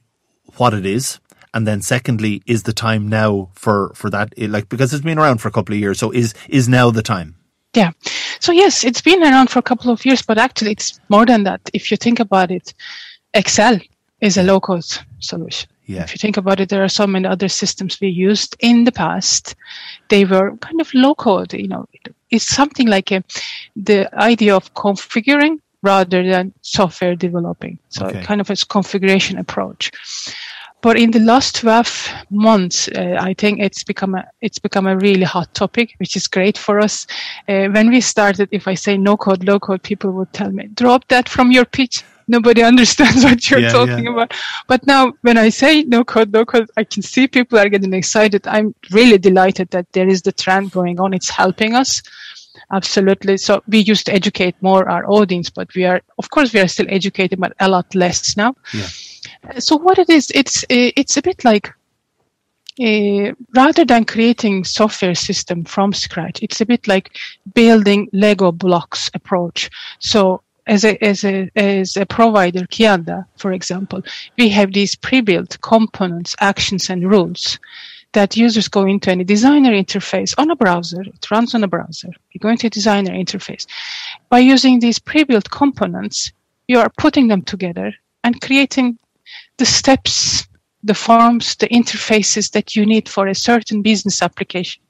what 0.57 0.75
it 0.75 0.87
is, 0.87 1.19
and 1.53 1.67
then 1.67 1.83
secondly, 1.83 2.43
is 2.47 2.63
the 2.63 2.73
time 2.73 3.09
now 3.09 3.51
for 3.55 3.93
for 3.95 4.11
that? 4.11 4.33
Like 4.39 4.69
because 4.69 4.93
it's 4.93 5.05
been 5.05 5.19
around 5.19 5.39
for 5.39 5.49
a 5.49 5.53
couple 5.53 5.75
of 5.75 5.81
years, 5.81 5.99
so 5.99 6.11
is 6.11 6.35
is 6.49 6.69
now 6.69 6.91
the 6.91 7.03
time? 7.03 7.37
Yeah. 7.75 7.93
So 8.41 8.53
yes, 8.53 8.85
it's 8.85 9.01
been 9.01 9.23
around 9.23 9.51
for 9.51 9.59
a 9.59 9.63
couple 9.63 9.93
of 9.93 10.05
years, 10.05 10.23
but 10.23 10.39
actually 10.39 10.73
it's 10.73 10.99
more 11.09 11.27
than 11.27 11.45
that. 11.45 11.61
If 11.73 11.91
you 11.91 11.97
think 11.97 12.19
about 12.19 12.51
it, 12.51 12.75
Excel 13.35 13.79
is 14.21 14.37
a 14.37 14.43
low 14.43 14.61
code 14.61 14.85
solution. 15.21 15.69
Yeah. 15.87 16.03
If 16.03 16.13
you 16.13 16.19
think 16.19 16.37
about 16.37 16.61
it, 16.61 16.69
there 16.69 16.85
are 16.85 16.89
so 16.89 17.07
many 17.07 17.27
other 17.27 17.49
systems 17.49 18.01
we 18.01 18.09
used 18.09 18.57
in 18.61 18.85
the 18.85 18.93
past. 18.93 19.57
They 20.09 20.25
were 20.25 20.57
kind 20.59 20.81
of 20.81 20.93
low 20.95 21.15
code, 21.15 21.53
you 21.53 21.69
know, 21.69 21.87
it's 22.31 22.47
something 22.47 22.87
like 22.87 23.11
a, 23.11 23.25
the 23.77 24.09
idea 24.15 24.55
of 24.55 24.73
configuring 24.75 25.59
rather 25.83 26.23
than 26.23 26.53
software 26.61 27.17
developing. 27.17 27.79
So 27.89 28.07
okay. 28.07 28.23
kind 28.23 28.41
of 28.41 28.51
a 28.51 28.57
configuration 28.57 29.39
approach. 29.39 29.91
But 30.83 30.99
in 30.99 31.11
the 31.11 31.21
last 31.21 31.57
12 31.57 32.09
months, 32.31 32.89
uh, 32.89 33.17
I 33.21 33.35
think 33.35 33.61
it's 33.61 33.85
become 33.85 34.15
a 34.15 34.27
it's 34.41 34.59
become 34.59 34.87
a 34.87 34.97
really 34.97 35.25
hot 35.25 35.53
topic, 35.53 35.95
which 35.99 36.17
is 36.17 36.27
great 36.27 36.57
for 36.57 36.81
us. 36.81 37.07
Uh, 37.47 37.69
when 37.69 37.91
we 37.91 38.01
started, 38.01 38.49
if 38.51 38.67
I 38.67 38.75
say 38.75 38.97
no 38.97 39.17
code, 39.17 39.45
low 39.45 39.61
code, 39.61 39.83
people 39.83 40.11
would 40.13 40.33
tell 40.33 40.51
me, 40.51 40.69
drop 40.69 41.07
that 41.09 41.29
from 41.29 41.53
your 41.53 41.67
pitch. 41.67 42.03
Nobody 42.29 42.63
understands 42.73 43.25
what 43.25 43.51
you're 43.51 43.61
yeah, 43.61 43.73
talking 43.73 44.05
yeah. 44.05 44.13
about. 44.13 44.33
But 44.69 44.87
now, 44.87 45.13
when 45.21 45.37
I 45.37 45.51
say 45.51 45.83
no 45.83 46.03
code, 46.03 46.33
low 46.33 46.47
code, 46.47 46.71
I 46.79 46.85
can 46.85 47.03
see 47.03 47.27
people 47.27 47.59
are 47.59 47.69
getting 47.69 47.93
excited. 47.93 48.47
I'm 48.47 48.75
really 48.91 49.19
delighted 49.19 49.71
that 49.71 49.93
there 49.93 50.09
is 50.09 50.23
the 50.23 50.33
trend 50.33 50.71
going 50.71 50.99
on. 50.99 51.13
It's 51.13 51.29
helping 51.29 51.75
us. 51.75 52.03
Absolutely. 52.73 53.37
So 53.37 53.63
we 53.69 53.79
used 53.79 54.07
to 54.07 54.15
educate 54.15 54.55
more 54.61 54.89
our 54.89 55.05
audience, 55.11 55.51
but 55.51 55.75
we 55.75 55.85
are, 55.85 56.01
of 56.19 56.31
course, 56.31 56.53
we 56.53 56.61
are 56.61 56.69
still 56.69 56.87
educating, 56.89 57.39
but 57.39 57.53
a 57.61 57.69
lot 57.69 57.95
less 57.95 58.37
now. 58.37 58.55
Yeah. 58.73 58.89
So 59.59 59.77
what 59.77 59.99
it 59.99 60.11
is, 60.11 60.31
it's 60.35 60.65
uh, 60.65 60.91
it's 60.97 61.17
a 61.17 61.23
bit 61.23 61.45
like 61.45 61.73
uh, 62.81 63.33
rather 63.55 63.85
than 63.85 64.05
creating 64.05 64.65
software 64.65 65.15
system 65.15 65.65
from 65.65 65.93
scratch, 65.93 66.43
it's 66.43 66.61
a 66.61 66.67
bit 66.67 66.87
like 66.89 67.17
building 67.55 68.09
Lego 68.13 68.53
blocks 68.53 69.11
approach. 69.15 69.71
So 69.99 70.43
as 70.67 70.85
a 70.85 71.03
as 71.05 71.25
a 71.25 71.51
as 71.57 71.97
a 71.97 72.07
provider, 72.07 72.61
Kianda, 72.61 73.27
for 73.37 73.53
example, 73.53 74.03
we 74.39 74.49
have 74.51 74.73
these 74.73 74.95
pre-built 74.95 75.59
components, 75.63 76.37
actions, 76.41 76.91
and 76.91 77.11
rules 77.11 77.59
that 78.13 78.37
users 78.37 78.69
go 78.69 78.87
into 78.87 79.11
any 79.11 79.25
designer 79.25 79.71
interface 79.71 80.35
on 80.37 80.51
a 80.51 80.57
browser. 80.57 81.03
It 81.03 81.31
runs 81.31 81.55
on 81.55 81.63
a 81.65 81.69
browser. 81.69 82.09
You 82.33 82.41
go 82.41 82.49
into 82.49 82.67
a 82.67 82.71
designer 82.71 83.13
interface. 83.13 83.67
By 84.29 84.41
using 84.41 84.81
these 84.81 84.99
pre-built 84.99 85.51
components, 85.51 86.33
you 86.67 86.79
are 86.79 86.91
putting 86.99 87.29
them 87.29 87.43
together 87.43 87.93
and 88.25 88.41
creating 88.41 88.99
the 89.59 89.67
steps, 89.67 90.49
the 90.83 90.95
forms, 90.95 91.57
the 91.57 91.69
interfaces 91.69 92.51
that 92.53 92.75
you 92.75 92.85
need 92.85 93.09
for 93.09 93.29
a 93.29 93.35
certain 93.35 93.83
business 93.83 94.23
application. 94.23 94.83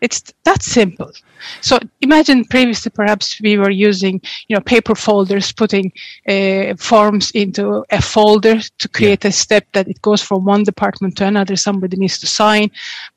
It's 0.00 0.22
that 0.44 0.62
simple. 0.62 1.12
So 1.60 1.78
imagine 2.00 2.44
previously 2.44 2.90
perhaps 2.90 3.40
we 3.40 3.58
were 3.58 3.70
using, 3.70 4.20
you 4.48 4.56
know, 4.56 4.60
paper 4.60 4.94
folders, 4.94 5.52
putting 5.52 5.92
uh, 6.28 6.74
forms 6.76 7.30
into 7.32 7.84
a 7.90 8.02
folder 8.02 8.60
to 8.60 8.88
create 8.88 9.24
yeah. 9.24 9.30
a 9.30 9.32
step 9.32 9.66
that 9.72 9.88
it 9.88 10.00
goes 10.02 10.22
from 10.22 10.44
one 10.44 10.64
department 10.64 11.16
to 11.18 11.26
another. 11.26 11.56
Somebody 11.56 11.96
needs 11.96 12.18
to 12.18 12.26
sign. 12.26 12.70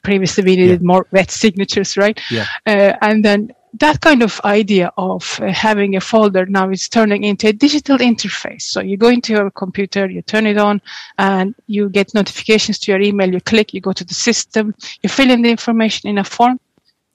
Previously 0.04 0.44
we 0.44 0.56
needed 0.56 0.82
yeah. 0.82 0.88
more 0.88 1.08
wet 1.12 1.32
signatures, 1.32 1.98
right? 1.98 2.20
Yeah. 2.30 2.46
Uh, 2.66 2.94
and 3.02 3.24
then 3.26 3.54
that 3.80 4.02
kind 4.02 4.22
of 4.22 4.42
idea 4.44 4.92
of 4.98 5.40
uh, 5.42 5.52
having 5.52 5.96
a 5.96 6.02
folder 6.02 6.46
now 6.46 6.70
is 6.70 6.90
turning 6.90 7.24
into 7.24 7.48
a 7.48 7.54
digital 7.54 7.98
interface. 7.98 8.64
So 8.64 8.82
you 8.82 8.98
go 8.98 9.08
into 9.08 9.34
your 9.34 9.50
computer, 9.50 10.10
you 10.10 10.22
turn 10.22 10.46
it 10.46 10.58
on, 10.58 10.82
and 11.18 11.56
you 11.68 11.90
get 11.90 12.14
notifications 12.14 12.80
to 12.80 12.92
your 12.92 13.02
email. 13.02 13.32
You 13.34 13.42
click, 13.42 13.74
you 13.74 13.82
go 13.82 13.94
to 13.94 14.04
the 14.04 14.14
system, 14.14 14.76
you 15.02 15.10
fill 15.10 15.32
in 15.32 15.42
the 15.42 15.50
information 15.50 16.10
in 16.10 16.18
a 16.18 16.24
form, 16.24 16.60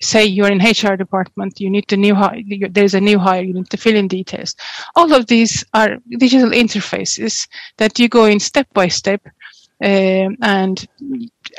say 0.01 0.25
you're 0.25 0.51
in 0.51 0.59
HR 0.59 0.97
department, 0.97 1.61
you 1.61 1.71
need 1.71 1.89
to 1.89 1.97
new 1.97 2.15
hire, 2.15 2.41
there's 2.71 2.95
a 2.95 3.01
new 3.01 3.19
hire, 3.19 3.43
you 3.43 3.55
need 3.55 3.71
to 3.71 3.77
fill 3.77 3.97
in 3.97 4.09
details. 4.09 4.55
All 4.95 5.13
of 5.13 5.27
these 5.27 5.65
are 5.75 5.97
digital 6.19 6.51
interfaces 6.51 7.49
that 7.79 7.99
you 7.99 8.09
go 8.09 8.25
in 8.27 8.41
step 8.41 8.67
by 8.75 8.89
step. 8.89 9.23
Um, 9.83 10.39
and 10.41 10.89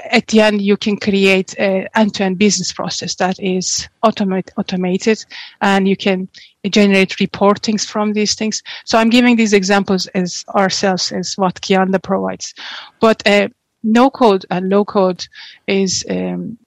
at 0.10 0.26
the 0.28 0.42
end, 0.42 0.62
you 0.62 0.76
can 0.76 0.98
create 0.98 1.58
an 1.60 1.88
end-to-end 1.96 2.40
business 2.40 2.74
process 2.74 3.14
that 3.16 3.40
is 3.40 3.88
automate, 4.04 4.50
automated 4.58 5.24
and 5.62 5.88
you 5.88 5.96
can 5.96 6.28
generate 6.68 7.18
reportings 7.18 7.86
from 7.86 8.14
these 8.14 8.34
things. 8.34 8.64
So 8.86 8.98
I'm 8.98 9.12
giving 9.12 9.36
these 9.36 9.54
examples 9.54 10.08
as 10.08 10.44
ourselves 10.56 11.12
as 11.12 11.36
what 11.36 11.62
Kianda 11.62 12.02
provides. 12.02 12.56
But 13.00 13.26
uh, 13.28 13.50
no 13.84 14.10
code 14.10 14.46
and 14.50 14.68
low 14.70 14.84
code 14.84 15.26
is 15.68 16.04
um, 16.10 16.58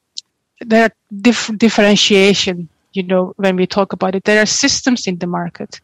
there 0.61 0.85
are 0.85 0.93
dif- 1.21 1.57
differentiation. 1.57 2.69
You 2.93 3.05
know, 3.05 3.35
when 3.37 3.57
we 3.57 3.67
talk 3.67 3.93
about 3.93 4.15
it, 4.15 4.25
there 4.25 4.43
are 4.43 4.47
systems 4.47 5.07
in 5.07 5.19
the 5.19 5.27
market 5.27 5.81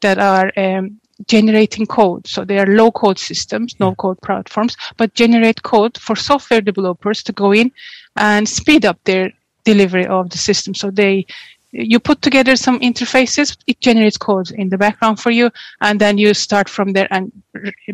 that 0.00 0.18
are 0.18 0.52
um, 0.56 1.00
generating 1.26 1.86
code. 1.86 2.26
So 2.26 2.44
they 2.44 2.58
are 2.58 2.66
low 2.66 2.90
code 2.90 3.18
systems, 3.18 3.74
no 3.80 3.94
code 3.94 4.20
platforms, 4.22 4.76
but 4.96 5.14
generate 5.14 5.62
code 5.62 5.96
for 5.98 6.16
software 6.16 6.60
developers 6.60 7.22
to 7.24 7.32
go 7.32 7.52
in 7.52 7.72
and 8.16 8.48
speed 8.48 8.84
up 8.84 8.98
their 9.04 9.32
delivery 9.64 10.06
of 10.06 10.30
the 10.30 10.38
system. 10.38 10.74
So 10.74 10.90
they 10.90 11.26
you 11.72 12.00
put 12.00 12.22
together 12.22 12.56
some 12.56 12.80
interfaces, 12.80 13.56
it 13.66 13.80
generates 13.80 14.16
code 14.16 14.50
in 14.52 14.68
the 14.68 14.78
background 14.78 15.20
for 15.20 15.30
you, 15.30 15.50
and 15.80 16.00
then 16.00 16.18
you 16.18 16.32
start 16.34 16.68
from 16.68 16.92
there 16.92 17.08
and 17.10 17.32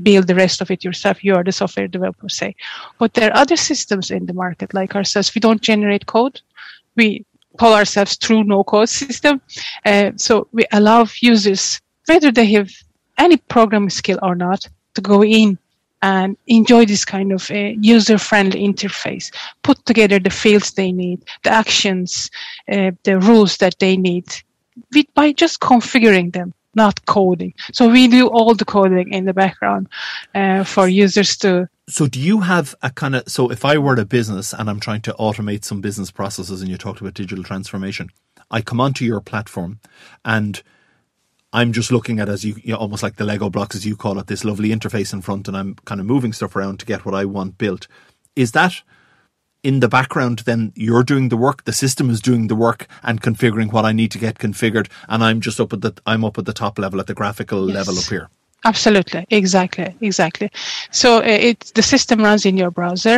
build 0.03 0.27
the 0.27 0.35
rest 0.35 0.61
of 0.61 0.71
it 0.71 0.85
yourself. 0.85 1.25
You 1.25 1.35
are 1.35 1.45
the 1.45 1.53
software 1.53 1.89
developer, 1.89 2.29
say. 2.29 2.55
But 2.99 3.15
there 3.15 3.31
are 3.31 3.37
other 3.37 3.57
systems 3.57 4.11
in 4.11 4.27
the 4.27 4.35
market, 4.35 4.75
like 4.75 4.95
ourselves. 4.95 5.35
We 5.35 5.41
don't 5.41 5.61
generate 5.61 6.07
code. 6.07 6.41
We 6.97 7.25
call 7.59 7.75
ourselves 7.75 8.17
true 8.17 8.45
no 8.45 8.65
code 8.65 8.89
system. 8.89 9.41
Uh, 9.85 10.13
so 10.17 10.49
we 10.53 10.65
allow 10.73 11.07
users, 11.21 11.81
whether 12.07 12.31
they 12.31 12.47
have 12.53 12.71
any 13.19 13.37
programming 13.37 13.91
skill 13.91 14.19
or 14.23 14.35
not, 14.35 14.69
to 14.95 15.01
go 15.01 15.25
in 15.25 15.59
and 16.03 16.37
enjoy 16.49 16.85
this 16.85 17.05
kind 17.05 17.33
of 17.33 17.51
uh, 17.51 17.73
user 17.81 18.19
friendly 18.19 18.61
interface. 18.61 19.33
Put 19.63 19.85
together 19.87 20.19
the 20.19 20.31
fields 20.31 20.73
they 20.73 20.93
need, 20.93 21.25
the 21.45 21.51
actions, 21.51 22.31
uh, 22.71 22.91
the 23.05 23.19
rules 23.19 23.57
that 23.59 23.79
they 23.79 23.97
need 23.97 24.27
with, 24.95 25.07
by 25.15 25.33
just 25.33 25.61
configuring 25.61 26.33
them, 26.33 26.53
not 26.75 27.05
coding. 27.07 27.55
So 27.73 27.89
we 27.89 28.09
do 28.09 28.27
all 28.29 28.55
the 28.55 28.65
coding 28.65 29.13
in 29.13 29.25
the 29.25 29.35
background 29.35 29.89
uh, 30.35 30.65
for 30.65 30.89
users 30.89 31.37
to. 31.39 31.69
So 31.89 32.07
do 32.07 32.21
you 32.21 32.41
have 32.41 32.75
a 32.83 32.91
kind 32.91 33.17
of, 33.17 33.29
so 33.29 33.51
if 33.51 33.65
I 33.65 33.79
were 33.79 33.95
a 33.95 34.05
business 34.05 34.53
and 34.53 34.69
I'm 34.69 34.81
trying 34.81 35.03
to 35.03 35.13
automate 35.15 35.65
some 35.65 35.81
business 35.81 36.11
processes 36.11 36.63
and 36.63 36.71
you 36.71 36.79
talked 36.79 37.01
about 37.01 37.15
digital 37.15 37.45
transformation, 37.45 38.11
I 38.51 38.61
come 38.61 38.81
onto 38.81 39.05
your 39.05 39.21
platform 39.21 39.81
and 40.25 40.63
I'm 41.53 41.73
just 41.73 41.93
looking 41.93 42.19
at 42.19 42.29
as 42.29 42.45
you, 42.45 42.57
you 42.63 42.73
know, 42.73 42.79
almost 42.79 43.03
like 43.03 43.17
the 43.17 43.25
Lego 43.25 43.51
blocks 43.51 43.77
as 43.77 43.85
you 43.85 43.97
call 43.97 44.19
it, 44.19 44.27
this 44.27 44.45
lovely 44.45 44.71
interface 44.71 45.13
in 45.13 45.21
front, 45.21 45.49
and 45.49 45.57
I'm 45.57 45.75
kind 45.85 46.01
of 46.01 46.07
moving 46.07 46.33
stuff 46.33 46.57
around 46.57 46.81
to 46.81 46.87
get 46.87 47.05
what 47.05 47.15
I 47.15 47.25
want 47.25 47.59
built. 47.59 47.89
Is 48.35 48.53
that 48.53 48.83
in 49.63 49.81
the 49.81 49.89
background? 49.89 50.41
Then 50.41 50.73
you're 50.75 51.03
doing 51.03 51.29
the 51.29 51.37
work, 51.37 51.65
the 51.65 51.73
system 51.73 52.09
is 52.09 52.21
doing 52.21 52.47
the 52.47 52.57
work 52.57 52.87
and 53.03 53.21
configuring 53.21 53.73
what 53.73 53.85
I 53.85 53.93
need 53.93 54.11
to 54.13 54.19
get 54.19 54.39
configured, 54.39 54.89
and 55.09 55.23
I'm 55.23 55.41
just 55.41 55.61
up 55.61 55.73
at 55.73 55.83
the 55.83 55.93
I'm 56.07 56.25
up 56.25 56.39
at 56.39 56.47
the 56.47 56.55
top 56.55 56.79
level 56.79 57.01
at 57.01 57.07
the 57.07 57.15
graphical 57.15 57.69
yes. 57.69 57.75
level 57.77 57.99
up 57.99 58.07
here. 58.07 58.29
Absolutely, 58.65 59.27
exactly, 59.31 59.93
exactly. 60.01 60.49
So 60.93 61.19
uh, 61.19 61.23
it 61.23 61.73
the 61.75 61.83
system 61.83 62.21
runs 62.21 62.47
in 62.47 62.57
your 62.57 62.71
browser. 62.71 63.17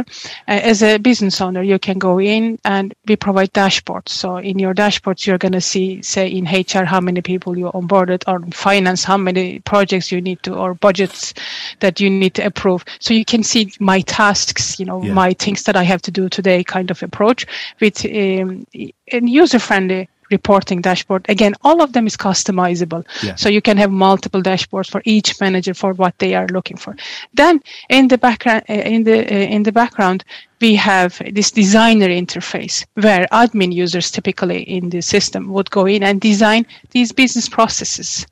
Uh, 0.48 0.60
as 0.72 0.82
a 0.82 0.96
business 0.96 1.38
owner, 1.40 1.62
you 1.62 1.78
can 1.78 1.98
go 1.98 2.18
in 2.18 2.58
and 2.64 2.94
we 3.06 3.16
provide 3.16 3.52
dashboards. 3.52 4.08
So 4.08 4.38
in 4.38 4.58
your 4.58 4.74
dashboards, 4.74 5.26
you're 5.26 5.36
going 5.36 5.52
to 5.52 5.60
see, 5.60 6.00
say, 6.00 6.28
in 6.28 6.44
HR 6.46 6.84
how 6.84 7.00
many 7.00 7.20
people 7.20 7.58
you 7.58 7.70
onboarded, 7.72 8.24
or 8.26 8.42
in 8.42 8.52
finance 8.52 9.04
how 9.04 9.18
many 9.18 9.60
projects 9.60 10.10
you 10.10 10.22
need 10.22 10.42
to, 10.44 10.54
or 10.54 10.72
budgets 10.72 11.34
that 11.80 12.00
you 12.00 12.08
need 12.08 12.34
to 12.34 12.46
approve. 12.46 12.82
So 13.00 13.12
you 13.12 13.26
can 13.26 13.42
see 13.42 13.70
my 13.78 14.00
tasks, 14.00 14.80
you 14.80 14.86
know, 14.86 15.02
yeah. 15.02 15.12
my 15.12 15.34
things 15.34 15.64
that 15.64 15.76
I 15.76 15.82
have 15.82 16.00
to 16.02 16.10
do 16.10 16.30
today, 16.30 16.64
kind 16.64 16.90
of 16.90 17.02
approach 17.02 17.46
with 17.80 18.02
um, 18.06 18.66
user 19.12 19.58
friendly 19.58 20.08
reporting 20.30 20.80
dashboard. 20.80 21.24
Again, 21.28 21.54
all 21.62 21.82
of 21.82 21.92
them 21.92 22.06
is 22.06 22.16
customizable. 22.16 23.04
Yeah. 23.22 23.34
So 23.34 23.48
you 23.48 23.60
can 23.60 23.76
have 23.76 23.90
multiple 23.90 24.42
dashboards 24.42 24.90
for 24.90 25.02
each 25.04 25.40
manager 25.40 25.74
for 25.74 25.92
what 25.92 26.18
they 26.18 26.34
are 26.34 26.46
looking 26.48 26.76
for. 26.76 26.96
Then 27.34 27.60
in 27.88 28.08
the 28.08 28.18
background, 28.18 28.64
uh, 28.68 28.74
in 28.74 29.04
the, 29.04 29.18
uh, 29.20 29.54
in 29.56 29.62
the 29.62 29.72
background, 29.72 30.24
we 30.60 30.74
have 30.76 31.20
this 31.32 31.50
designer 31.50 32.08
interface 32.08 32.86
where 32.94 33.26
admin 33.32 33.72
users 33.72 34.10
typically 34.10 34.62
in 34.62 34.90
the 34.90 35.02
system 35.02 35.48
would 35.52 35.70
go 35.70 35.86
in 35.86 36.02
and 36.02 36.20
design 36.20 36.66
these 36.90 37.12
business 37.12 37.48
processes. 37.48 38.26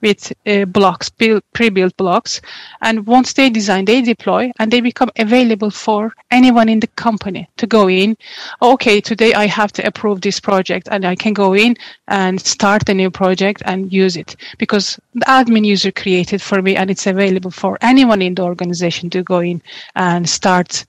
With 0.00 0.32
uh, 0.46 0.64
blocks, 0.64 1.10
pre-built 1.10 1.96
blocks. 1.96 2.40
And 2.80 3.06
once 3.06 3.32
they 3.32 3.50
design, 3.50 3.84
they 3.84 4.02
deploy 4.02 4.50
and 4.58 4.70
they 4.70 4.80
become 4.80 5.10
available 5.16 5.70
for 5.70 6.12
anyone 6.30 6.68
in 6.68 6.80
the 6.80 6.86
company 6.88 7.48
to 7.56 7.66
go 7.66 7.88
in. 7.88 8.16
Okay, 8.62 9.00
today 9.00 9.34
I 9.34 9.46
have 9.46 9.72
to 9.72 9.86
approve 9.86 10.20
this 10.20 10.40
project 10.40 10.88
and 10.90 11.04
I 11.04 11.14
can 11.14 11.32
go 11.32 11.54
in 11.54 11.76
and 12.08 12.40
start 12.40 12.88
a 12.88 12.94
new 12.94 13.10
project 13.10 13.62
and 13.64 13.92
use 13.92 14.16
it 14.16 14.36
because 14.58 14.98
the 15.14 15.26
admin 15.26 15.64
user 15.64 15.92
created 15.92 16.42
for 16.42 16.62
me 16.62 16.76
and 16.76 16.90
it's 16.90 17.06
available 17.06 17.50
for 17.50 17.78
anyone 17.80 18.22
in 18.22 18.34
the 18.34 18.42
organization 18.42 19.10
to 19.10 19.22
go 19.22 19.40
in 19.40 19.62
and 19.94 20.28
start 20.28 20.84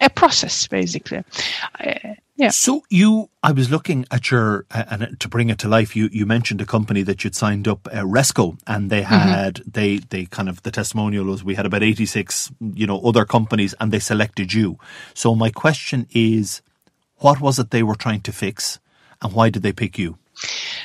a 0.00 0.10
process 0.10 0.66
basically. 0.66 1.22
Uh, 1.80 2.14
yeah. 2.36 2.50
So 2.50 2.82
you, 2.90 3.30
I 3.42 3.52
was 3.52 3.70
looking 3.70 4.04
at 4.10 4.30
your, 4.30 4.66
uh, 4.70 4.84
and 4.90 5.18
to 5.20 5.28
bring 5.28 5.48
it 5.48 5.58
to 5.60 5.68
life, 5.68 5.96
you, 5.96 6.08
you 6.12 6.26
mentioned 6.26 6.60
a 6.60 6.66
company 6.66 7.02
that 7.02 7.24
you'd 7.24 7.34
signed 7.34 7.66
up, 7.66 7.88
uh, 7.88 8.02
Resco, 8.02 8.58
and 8.66 8.90
they 8.90 9.02
mm-hmm. 9.02 9.14
had, 9.14 9.54
mm-hmm. 9.54 9.70
they, 9.70 9.98
they 9.98 10.26
kind 10.26 10.48
of, 10.48 10.62
the 10.62 10.70
testimonial 10.70 11.24
was 11.24 11.42
we 11.42 11.54
had 11.54 11.64
about 11.64 11.82
86, 11.82 12.52
you 12.60 12.86
know, 12.86 13.00
other 13.00 13.24
companies 13.24 13.74
and 13.80 13.90
they 13.90 13.98
selected 13.98 14.52
you. 14.52 14.78
So 15.14 15.34
my 15.34 15.50
question 15.50 16.06
is, 16.12 16.60
what 17.18 17.40
was 17.40 17.58
it 17.58 17.70
they 17.70 17.82
were 17.82 17.94
trying 17.94 18.20
to 18.22 18.32
fix 18.32 18.80
and 19.22 19.32
why 19.32 19.48
did 19.48 19.62
they 19.62 19.72
pick 19.72 19.98
you? 19.98 20.18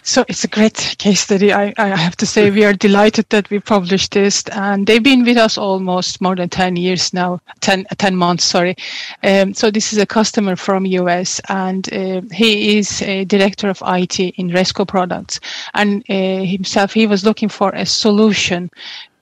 So 0.03 0.25
it's 0.27 0.43
a 0.43 0.47
great 0.47 0.95
case 0.97 1.21
study. 1.21 1.53
I, 1.53 1.73
I 1.77 1.89
have 1.89 2.15
to 2.17 2.25
say 2.25 2.49
we 2.49 2.65
are 2.65 2.73
delighted 2.73 3.29
that 3.29 3.49
we 3.51 3.59
published 3.59 4.13
this 4.13 4.43
and 4.51 4.87
they've 4.87 5.03
been 5.03 5.23
with 5.23 5.37
us 5.37 5.59
almost 5.59 6.21
more 6.21 6.35
than 6.35 6.49
10 6.49 6.75
years 6.75 7.13
now, 7.13 7.39
10, 7.59 7.85
10 7.97 8.15
months, 8.15 8.43
sorry. 8.43 8.75
Um, 9.23 9.53
so 9.53 9.69
this 9.69 9.93
is 9.93 9.99
a 9.99 10.05
customer 10.07 10.55
from 10.55 10.87
US 10.87 11.39
and 11.49 11.91
uh, 11.93 12.21
he 12.31 12.79
is 12.79 13.03
a 13.03 13.25
director 13.25 13.69
of 13.69 13.83
IT 13.85 14.19
in 14.19 14.49
Resco 14.49 14.87
products 14.87 15.39
and 15.75 16.03
uh, 16.09 16.43
himself, 16.45 16.93
he 16.93 17.05
was 17.05 17.23
looking 17.23 17.49
for 17.49 17.69
a 17.69 17.85
solution 17.85 18.71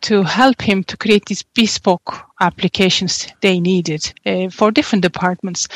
to 0.01 0.23
help 0.23 0.61
him 0.61 0.85
to 0.85 0.95
create 0.95 1.25
these 1.25 1.43
bespoke 1.43 2.25
applications 2.39 3.27
they 3.41 3.59
needed 3.59 4.13
uh, 4.25 4.47
for 4.49 4.71
different 4.71 5.03
departments. 5.03 5.67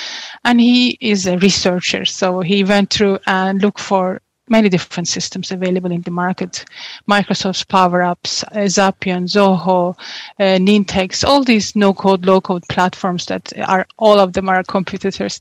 And 0.45 0.61
he 0.61 0.97
is 1.01 1.27
a 1.27 1.37
researcher, 1.39 2.05
so 2.05 2.39
he 2.39 2.63
went 2.63 2.89
through 2.89 3.19
and 3.27 3.61
looked 3.61 3.81
for 3.81 4.21
many 4.53 4.69
different 4.69 5.07
systems 5.07 5.51
available 5.51 5.91
in 5.91 6.03
the 6.03 6.11
market. 6.25 6.63
Microsoft's 7.09 7.63
Power 7.63 8.01
Apps, 8.11 8.43
uh, 8.43 8.67
Zapier, 8.77 9.19
Zoho, 9.35 9.97
uh, 10.39 10.57
Nintex, 10.67 11.23
all 11.27 11.43
these 11.43 11.75
no-code, 11.75 12.25
low-code 12.25 12.63
platforms 12.69 13.25
that 13.25 13.51
are, 13.67 13.87
all 13.97 14.19
of 14.19 14.33
them 14.33 14.47
are 14.49 14.63
competitors. 14.63 15.39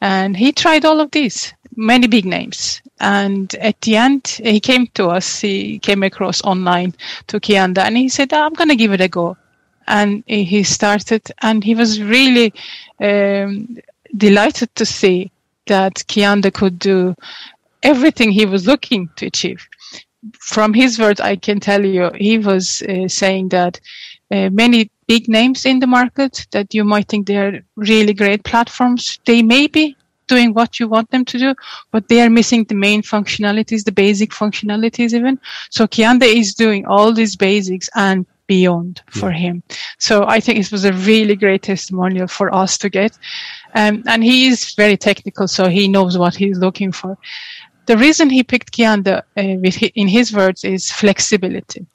And 0.00 0.36
he 0.36 0.50
tried 0.52 0.84
all 0.84 1.00
of 1.00 1.10
these, 1.10 1.52
many 1.76 2.06
big 2.06 2.24
names. 2.24 2.80
And 3.00 3.54
at 3.56 3.78
the 3.82 3.96
end, 3.96 4.40
he 4.42 4.60
came 4.60 4.86
to 4.94 5.08
us, 5.08 5.40
he 5.40 5.78
came 5.78 6.02
across 6.02 6.42
online 6.42 6.94
to 7.26 7.40
Kianda, 7.40 7.82
and 7.84 7.96
he 7.96 8.08
said, 8.08 8.32
I'm 8.32 8.54
going 8.54 8.70
to 8.70 8.82
give 8.82 8.92
it 8.92 9.00
a 9.00 9.08
go. 9.08 9.36
And 9.86 10.24
he 10.26 10.62
started 10.62 11.22
and 11.42 11.62
he 11.62 11.74
was 11.74 12.00
really 12.00 12.54
um, 13.00 13.76
delighted 14.16 14.74
to 14.76 14.86
see 14.86 15.30
that 15.66 15.94
Kianda 16.08 16.50
could 16.52 16.78
do 16.78 17.14
everything 17.84 18.30
he 18.30 18.46
was 18.46 18.66
looking 18.66 19.08
to 19.16 19.26
achieve. 19.26 19.66
From 20.40 20.72
his 20.72 20.98
words, 20.98 21.20
I 21.20 21.36
can 21.36 21.60
tell 21.60 21.84
you, 21.84 22.10
he 22.16 22.38
was 22.38 22.82
uh, 22.82 23.08
saying 23.08 23.50
that 23.50 23.78
uh, 24.30 24.48
many 24.50 24.90
big 25.06 25.28
names 25.28 25.66
in 25.66 25.80
the 25.80 25.86
market 25.86 26.46
that 26.52 26.74
you 26.74 26.82
might 26.82 27.08
think 27.08 27.26
they're 27.26 27.62
really 27.76 28.14
great 28.14 28.42
platforms, 28.44 29.18
they 29.26 29.42
may 29.42 29.66
be 29.66 29.96
doing 30.26 30.54
what 30.54 30.80
you 30.80 30.88
want 30.88 31.10
them 31.10 31.24
to 31.26 31.38
do, 31.38 31.54
but 31.90 32.08
they 32.08 32.22
are 32.22 32.30
missing 32.30 32.64
the 32.64 32.74
main 32.74 33.02
functionalities, 33.02 33.84
the 33.84 33.92
basic 33.92 34.30
functionalities 34.30 35.12
even. 35.12 35.38
So 35.70 35.86
Kianda 35.86 36.24
is 36.24 36.54
doing 36.54 36.86
all 36.86 37.12
these 37.12 37.36
basics 37.36 37.90
and 37.94 38.26
beyond 38.46 39.02
yeah. 39.14 39.20
for 39.20 39.30
him. 39.30 39.62
So 39.98 40.24
I 40.26 40.40
think 40.40 40.58
it 40.58 40.72
was 40.72 40.84
a 40.84 40.92
really 40.92 41.36
great 41.36 41.62
testimonial 41.62 42.26
for 42.26 42.54
us 42.54 42.78
to 42.78 42.88
get. 42.90 43.18
Um, 43.74 44.02
and 44.06 44.22
he 44.22 44.46
is 44.46 44.74
very 44.74 44.96
technical, 44.96 45.48
so 45.48 45.68
he 45.68 45.88
knows 45.88 46.16
what 46.16 46.34
he's 46.34 46.58
looking 46.58 46.92
for. 46.92 47.18
The 47.86 47.98
reason 47.98 48.30
he 48.30 48.42
picked 48.42 48.72
Kianda, 48.72 49.22
uh, 49.36 49.40
in 49.94 50.08
his 50.08 50.32
words, 50.32 50.64
is 50.64 50.90
flexibility 50.90 51.86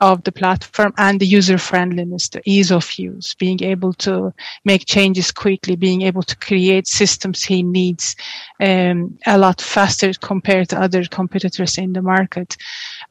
of 0.00 0.24
the 0.24 0.32
platform 0.32 0.94
and 0.96 1.20
the 1.20 1.26
user 1.26 1.58
friendliness, 1.58 2.28
the 2.30 2.40
ease 2.46 2.72
of 2.72 2.90
use, 2.98 3.34
being 3.34 3.62
able 3.62 3.92
to 3.92 4.32
make 4.64 4.86
changes 4.86 5.30
quickly, 5.30 5.76
being 5.76 6.02
able 6.02 6.22
to 6.22 6.36
create 6.36 6.86
systems 6.86 7.42
he 7.42 7.62
needs 7.62 8.16
um, 8.60 9.18
a 9.26 9.36
lot 9.36 9.60
faster 9.60 10.12
compared 10.14 10.70
to 10.70 10.80
other 10.80 11.04
competitors 11.04 11.76
in 11.76 11.92
the 11.92 12.02
market. 12.02 12.56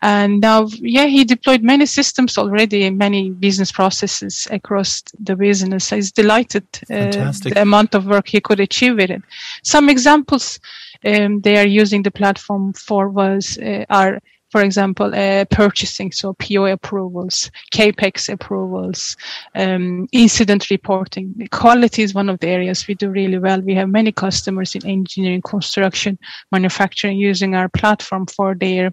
And 0.02 0.40
now, 0.40 0.68
yeah, 0.80 1.06
he 1.06 1.26
deployed 1.26 1.62
many 1.62 1.86
systems 1.86 2.38
already, 2.38 2.90
many 2.90 3.32
business 3.32 3.72
processes 3.72 4.48
across 4.50 5.04
the 5.20 5.36
business. 5.36 5.90
He's 5.90 6.12
delighted 6.12 6.66
uh, 6.90 7.32
the 7.44 7.54
amount 7.58 7.96
of 7.96 8.06
work 8.06 8.30
he 8.30 8.40
could 8.40 8.62
achieve 8.62 8.96
with 8.96 9.10
it. 9.10 9.22
Some 9.64 9.90
examples 9.90 10.60
um, 11.06 11.42
they 11.42 11.58
are 11.58 11.68
using 11.68 12.04
the 12.04 12.12
platform 12.12 12.74
for 12.74 13.10
was 13.10 13.58
uh, 13.58 13.86
are 13.90 14.22
for 14.50 14.62
example, 14.62 15.14
uh, 15.14 15.46
purchasing, 15.46 16.12
so 16.12 16.34
PO 16.34 16.66
approvals, 16.66 17.52
capex 17.74 18.32
approvals, 18.32 19.16
um, 19.56 20.08
incident 20.12 20.70
reporting. 20.70 21.48
Quality 21.52 22.04
is 22.04 22.14
one 22.14 22.30
of 22.30 22.40
the 22.40 22.48
areas 22.48 22.88
we 22.88 22.96
do 22.96 23.10
really 23.10 23.38
well. 23.38 23.62
We 23.62 23.76
have 23.76 23.90
many 23.90 24.12
customers 24.12 24.76
in 24.76 24.86
engineering, 24.86 25.42
construction, 25.42 26.18
manufacturing 26.52 27.18
using 27.18 27.56
our 27.56 27.70
platform 27.70 28.26
for 28.26 28.56
their 28.56 28.92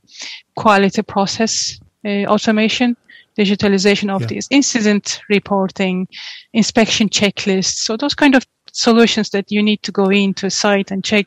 quality 0.56 1.02
process 1.02 1.80
uh, 2.04 2.24
automation 2.26 2.96
digitalization 3.36 4.10
of 4.10 4.22
yeah. 4.22 4.28
these 4.28 4.48
incident 4.50 5.20
reporting, 5.28 6.08
inspection 6.54 7.08
checklists. 7.08 7.76
So 7.80 7.96
those 7.96 8.14
kind 8.14 8.34
of 8.34 8.46
solutions 8.76 9.30
that 9.30 9.50
you 9.50 9.62
need 9.62 9.82
to 9.82 9.92
go 9.92 10.08
into 10.10 10.46
a 10.46 10.50
site 10.50 10.90
and 10.90 11.02
check, 11.02 11.26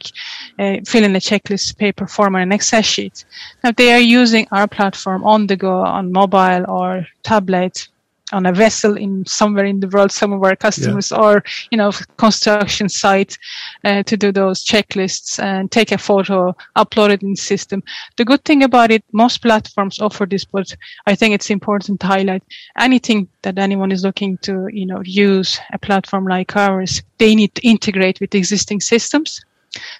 uh, 0.59 0.77
fill 0.85 1.03
in 1.03 1.15
a 1.15 1.19
checklist 1.19 1.77
paper 1.77 2.07
form 2.07 2.35
or 2.35 2.39
an 2.39 2.51
Excel 2.51 2.81
sheet. 2.81 3.25
Now 3.63 3.71
they 3.71 3.91
are 3.91 3.99
using 3.99 4.47
our 4.51 4.67
platform 4.67 5.23
on 5.23 5.47
the 5.47 5.55
go 5.55 5.79
on 5.79 6.11
mobile 6.11 6.65
or 6.69 7.07
tablet 7.23 7.87
on 8.31 8.45
a 8.45 8.53
vessel 8.53 8.97
in 8.97 9.25
somewhere 9.25 9.65
in 9.65 9.79
the 9.79 9.87
world, 9.87 10.11
some 10.11 10.33
of 10.33 10.43
our 10.43 10.55
customers 10.55 11.11
yeah. 11.11 11.17
or, 11.17 11.43
you 11.71 11.77
know, 11.77 11.91
construction 12.17 12.89
site 12.89 13.37
uh, 13.83 14.03
to 14.03 14.17
do 14.17 14.31
those 14.31 14.63
checklists 14.63 15.41
and 15.41 15.71
take 15.71 15.91
a 15.91 15.97
photo, 15.97 16.55
upload 16.75 17.09
it 17.09 17.23
in 17.23 17.31
the 17.31 17.35
system. 17.35 17.83
The 18.17 18.25
good 18.25 18.43
thing 18.45 18.63
about 18.63 18.91
it, 18.91 19.03
most 19.11 19.41
platforms 19.41 19.99
offer 19.99 20.25
this, 20.25 20.45
but 20.45 20.75
I 21.07 21.15
think 21.15 21.33
it's 21.33 21.49
important 21.49 21.99
to 22.01 22.07
highlight 22.07 22.43
anything 22.77 23.27
that 23.41 23.57
anyone 23.57 23.91
is 23.91 24.03
looking 24.03 24.37
to, 24.39 24.67
you 24.71 24.85
know, 24.85 25.01
use 25.03 25.59
a 25.73 25.79
platform 25.79 26.25
like 26.25 26.55
ours, 26.55 27.01
they 27.17 27.35
need 27.35 27.55
to 27.55 27.67
integrate 27.67 28.19
with 28.19 28.35
existing 28.35 28.81
systems. 28.81 29.41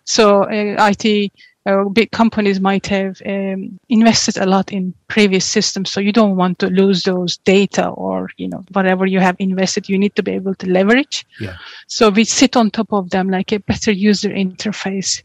So 0.05 0.43
uh, 0.43 0.89
IT 0.89 1.31
uh, 1.69 1.89
big 1.89 2.11
companies 2.11 2.59
might 2.59 2.87
have 2.87 3.21
um, 3.25 3.79
invested 3.89 4.37
a 4.37 4.45
lot 4.45 4.71
in 4.71 4.93
previous 5.07 5.45
systems 5.45 5.91
so 5.91 5.99
you 5.99 6.11
don't 6.11 6.35
want 6.35 6.59
to 6.59 6.67
lose 6.67 7.03
those 7.03 7.37
data 7.37 7.87
or 7.89 8.29
you 8.37 8.47
know 8.47 8.63
whatever 8.71 9.05
you 9.05 9.19
have 9.19 9.35
invested 9.39 9.89
you 9.89 9.97
need 9.97 10.15
to 10.15 10.23
be 10.23 10.31
able 10.31 10.55
to 10.55 10.67
leverage. 10.67 11.25
Yeah. 11.39 11.57
so 11.87 12.09
we 12.09 12.23
sit 12.23 12.55
on 12.55 12.71
top 12.71 12.91
of 12.91 13.09
them 13.09 13.29
like 13.29 13.51
a 13.51 13.59
better 13.59 13.91
user 13.91 14.29
interface 14.29 15.21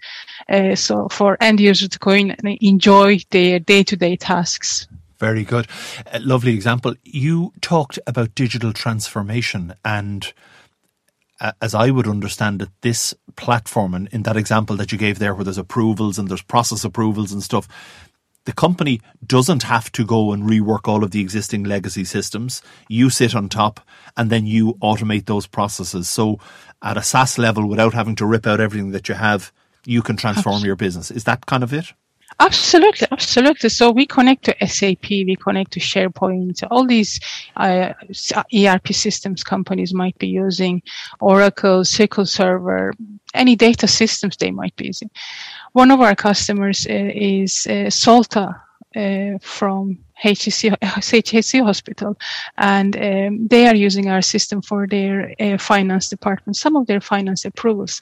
uh, 0.48 0.74
so 0.74 1.08
for 1.08 1.36
end 1.40 1.60
users 1.60 1.88
to 1.90 1.98
go 1.98 2.10
in 2.10 2.32
and 2.32 2.58
enjoy 2.60 3.18
their 3.30 3.58
day-to-day 3.58 4.16
tasks. 4.16 4.86
Very 5.18 5.44
good. 5.44 5.68
A 6.12 6.20
lovely 6.20 6.52
example. 6.52 6.94
You 7.04 7.52
talked 7.60 7.98
about 8.06 8.34
digital 8.34 8.72
transformation 8.72 9.74
and 9.84 10.32
as 11.60 11.74
I 11.74 11.90
would 11.90 12.06
understand 12.06 12.62
it, 12.62 12.68
this 12.80 13.14
platform 13.36 13.94
and 13.94 14.08
in 14.08 14.22
that 14.22 14.36
example 14.36 14.76
that 14.76 14.92
you 14.92 14.98
gave 14.98 15.18
there, 15.18 15.34
where 15.34 15.44
there's 15.44 15.58
approvals 15.58 16.18
and 16.18 16.28
there's 16.28 16.42
process 16.42 16.84
approvals 16.84 17.32
and 17.32 17.42
stuff, 17.42 17.68
the 18.44 18.52
company 18.52 19.00
doesn't 19.26 19.62
have 19.62 19.90
to 19.92 20.04
go 20.04 20.32
and 20.32 20.44
rework 20.44 20.86
all 20.86 21.02
of 21.02 21.10
the 21.10 21.20
existing 21.20 21.64
legacy 21.64 22.04
systems. 22.04 22.62
You 22.88 23.10
sit 23.10 23.34
on 23.34 23.48
top 23.48 23.80
and 24.16 24.30
then 24.30 24.46
you 24.46 24.74
automate 24.82 25.26
those 25.26 25.46
processes. 25.46 26.08
So 26.08 26.38
at 26.82 26.96
a 26.96 27.02
SaaS 27.02 27.38
level, 27.38 27.66
without 27.66 27.94
having 27.94 28.16
to 28.16 28.26
rip 28.26 28.46
out 28.46 28.60
everything 28.60 28.90
that 28.92 29.08
you 29.08 29.14
have, 29.14 29.52
you 29.86 30.02
can 30.02 30.16
transform 30.16 30.54
Absolutely. 30.54 30.66
your 30.68 30.76
business. 30.76 31.10
Is 31.10 31.24
that 31.24 31.46
kind 31.46 31.62
of 31.62 31.72
it? 31.72 31.92
Absolutely, 32.40 33.06
absolutely. 33.10 33.68
So 33.68 33.90
we 33.90 34.06
connect 34.06 34.44
to 34.44 34.66
SAP, 34.66 35.08
we 35.10 35.36
connect 35.36 35.72
to 35.72 35.80
SharePoint, 35.80 36.62
all 36.70 36.86
these 36.86 37.20
uh, 37.56 37.92
ERP 38.54 38.88
systems 38.88 39.44
companies 39.44 39.94
might 39.94 40.18
be 40.18 40.28
using, 40.28 40.82
Oracle, 41.20 41.82
SQL 41.82 42.26
Server, 42.26 42.92
any 43.34 43.56
data 43.56 43.86
systems 43.86 44.36
they 44.36 44.50
might 44.50 44.74
be 44.76 44.86
using. 44.86 45.10
One 45.72 45.90
of 45.90 46.00
our 46.00 46.14
customers 46.16 46.86
uh, 46.88 47.10
is 47.14 47.66
uh, 47.68 47.90
uh, 48.96 49.38
from 49.40 49.98
HCC, 50.24 50.76
HCC 50.80 51.62
Hospital, 51.64 52.16
and 52.58 52.96
um, 52.96 53.48
they 53.48 53.66
are 53.66 53.74
using 53.74 54.08
our 54.08 54.22
system 54.22 54.62
for 54.62 54.86
their 54.86 55.34
uh, 55.40 55.58
finance 55.58 56.08
department, 56.08 56.56
some 56.56 56.76
of 56.76 56.86
their 56.86 57.00
finance 57.00 57.44
approvals. 57.44 58.00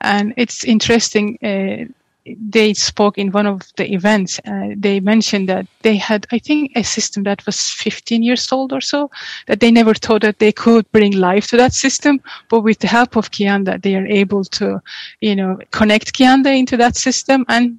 And 0.00 0.34
it's 0.36 0.64
interesting 0.64 1.38
uh, 1.42 1.92
they 2.38 2.74
spoke 2.74 3.18
in 3.18 3.30
one 3.32 3.46
of 3.46 3.62
the 3.76 3.92
events. 3.92 4.40
Uh, 4.46 4.68
they 4.76 5.00
mentioned 5.00 5.48
that 5.48 5.66
they 5.82 5.96
had, 5.96 6.26
I 6.32 6.38
think, 6.38 6.72
a 6.74 6.82
system 6.82 7.22
that 7.24 7.44
was 7.46 7.70
15 7.70 8.22
years 8.22 8.50
old 8.52 8.72
or 8.72 8.80
so, 8.80 9.10
that 9.46 9.60
they 9.60 9.70
never 9.70 9.94
thought 9.94 10.22
that 10.22 10.38
they 10.38 10.52
could 10.52 10.90
bring 10.92 11.12
life 11.12 11.46
to 11.48 11.56
that 11.56 11.72
system. 11.72 12.20
But 12.48 12.60
with 12.60 12.78
the 12.78 12.86
help 12.86 13.16
of 13.16 13.30
Kianda, 13.30 13.80
they 13.80 13.96
are 13.96 14.06
able 14.06 14.44
to, 14.44 14.80
you 15.20 15.36
know, 15.36 15.58
connect 15.70 16.14
Kianda 16.14 16.56
into 16.56 16.76
that 16.76 16.96
system 16.96 17.44
and 17.48 17.78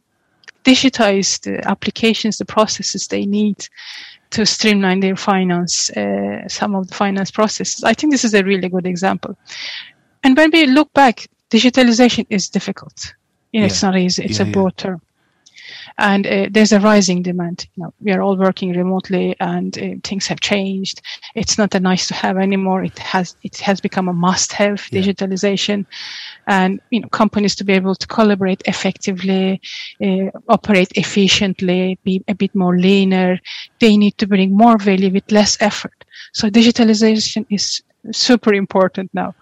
digitize 0.63 1.39
the 1.41 1.65
applications, 1.67 2.37
the 2.37 2.45
processes 2.45 3.07
they 3.07 3.25
need 3.25 3.67
to 4.31 4.45
streamline 4.45 4.99
their 4.99 5.15
finance, 5.15 5.89
uh, 5.91 6.47
some 6.47 6.75
of 6.75 6.87
the 6.87 6.93
finance 6.93 7.31
processes. 7.31 7.83
I 7.83 7.93
think 7.93 8.11
this 8.11 8.23
is 8.23 8.33
a 8.33 8.43
really 8.43 8.69
good 8.69 8.85
example. 8.85 9.37
And 10.23 10.37
when 10.37 10.51
we 10.51 10.67
look 10.67 10.93
back, 10.93 11.27
digitalization 11.49 12.25
is 12.29 12.49
difficult. 12.49 13.13
You 13.51 13.61
know, 13.61 13.65
yeah. 13.65 13.71
it's 13.71 13.83
not 13.83 13.97
easy. 13.97 14.23
It's 14.23 14.39
yeah, 14.39 14.47
a 14.47 14.51
broad 14.51 14.73
yeah. 14.77 14.83
term. 14.83 15.01
And 15.97 16.25
uh, 16.25 16.47
there's 16.49 16.71
a 16.71 16.79
rising 16.79 17.23
demand. 17.23 17.67
You 17.75 17.83
know, 17.83 17.93
we 17.99 18.11
are 18.13 18.21
all 18.21 18.37
working 18.37 18.71
remotely, 18.71 19.35
and 19.39 19.77
uh, 19.77 19.95
things 20.03 20.27
have 20.27 20.39
changed. 20.39 21.01
It's 21.35 21.57
not 21.57 21.75
a 21.75 21.79
nice 21.79 22.07
to 22.07 22.13
have 22.13 22.37
anymore. 22.37 22.83
It 22.83 22.97
has 22.99 23.35
it 23.43 23.57
has 23.57 23.81
become 23.81 24.07
a 24.07 24.13
must 24.13 24.53
have. 24.53 24.77
Digitalization, 24.91 25.85
and 26.47 26.79
you 26.89 27.01
know, 27.01 27.09
companies 27.09 27.55
to 27.55 27.65
be 27.65 27.73
able 27.73 27.95
to 27.95 28.07
collaborate 28.07 28.61
effectively, 28.65 29.61
uh, 30.01 30.31
operate 30.47 30.91
efficiently, 30.95 31.99
be 32.03 32.23
a 32.29 32.35
bit 32.35 32.55
more 32.55 32.77
leaner. 32.77 33.39
They 33.79 33.97
need 33.97 34.17
to 34.19 34.27
bring 34.27 34.55
more 34.55 34.77
value 34.77 35.11
with 35.11 35.31
less 35.31 35.57
effort. 35.59 36.05
So 36.33 36.49
digitalization 36.49 37.45
is 37.49 37.83
super 38.11 38.53
important 38.53 39.13
now, 39.13 39.35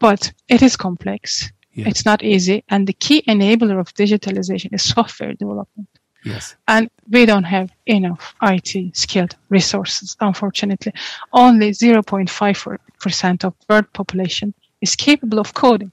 but 0.00 0.32
it 0.48 0.60
is 0.60 0.76
complex 0.76 1.52
yeah. 1.72 1.88
It's 1.88 2.04
not 2.04 2.22
easy. 2.22 2.64
And 2.68 2.86
the 2.86 2.92
key 2.92 3.22
enabler 3.28 3.78
of 3.78 3.94
digitalization 3.94 4.72
is 4.72 4.82
software 4.82 5.34
development. 5.34 5.88
Yes. 6.24 6.54
And 6.68 6.90
we 7.08 7.24
don't 7.24 7.44
have 7.44 7.70
enough 7.86 8.34
IT 8.42 8.96
skilled 8.96 9.36
resources, 9.48 10.16
unfortunately. 10.20 10.92
Only 11.32 11.70
0.5% 11.70 13.44
of 13.44 13.54
world 13.68 13.92
population 13.92 14.52
is 14.80 14.96
capable 14.96 15.38
of 15.38 15.54
coding. 15.54 15.92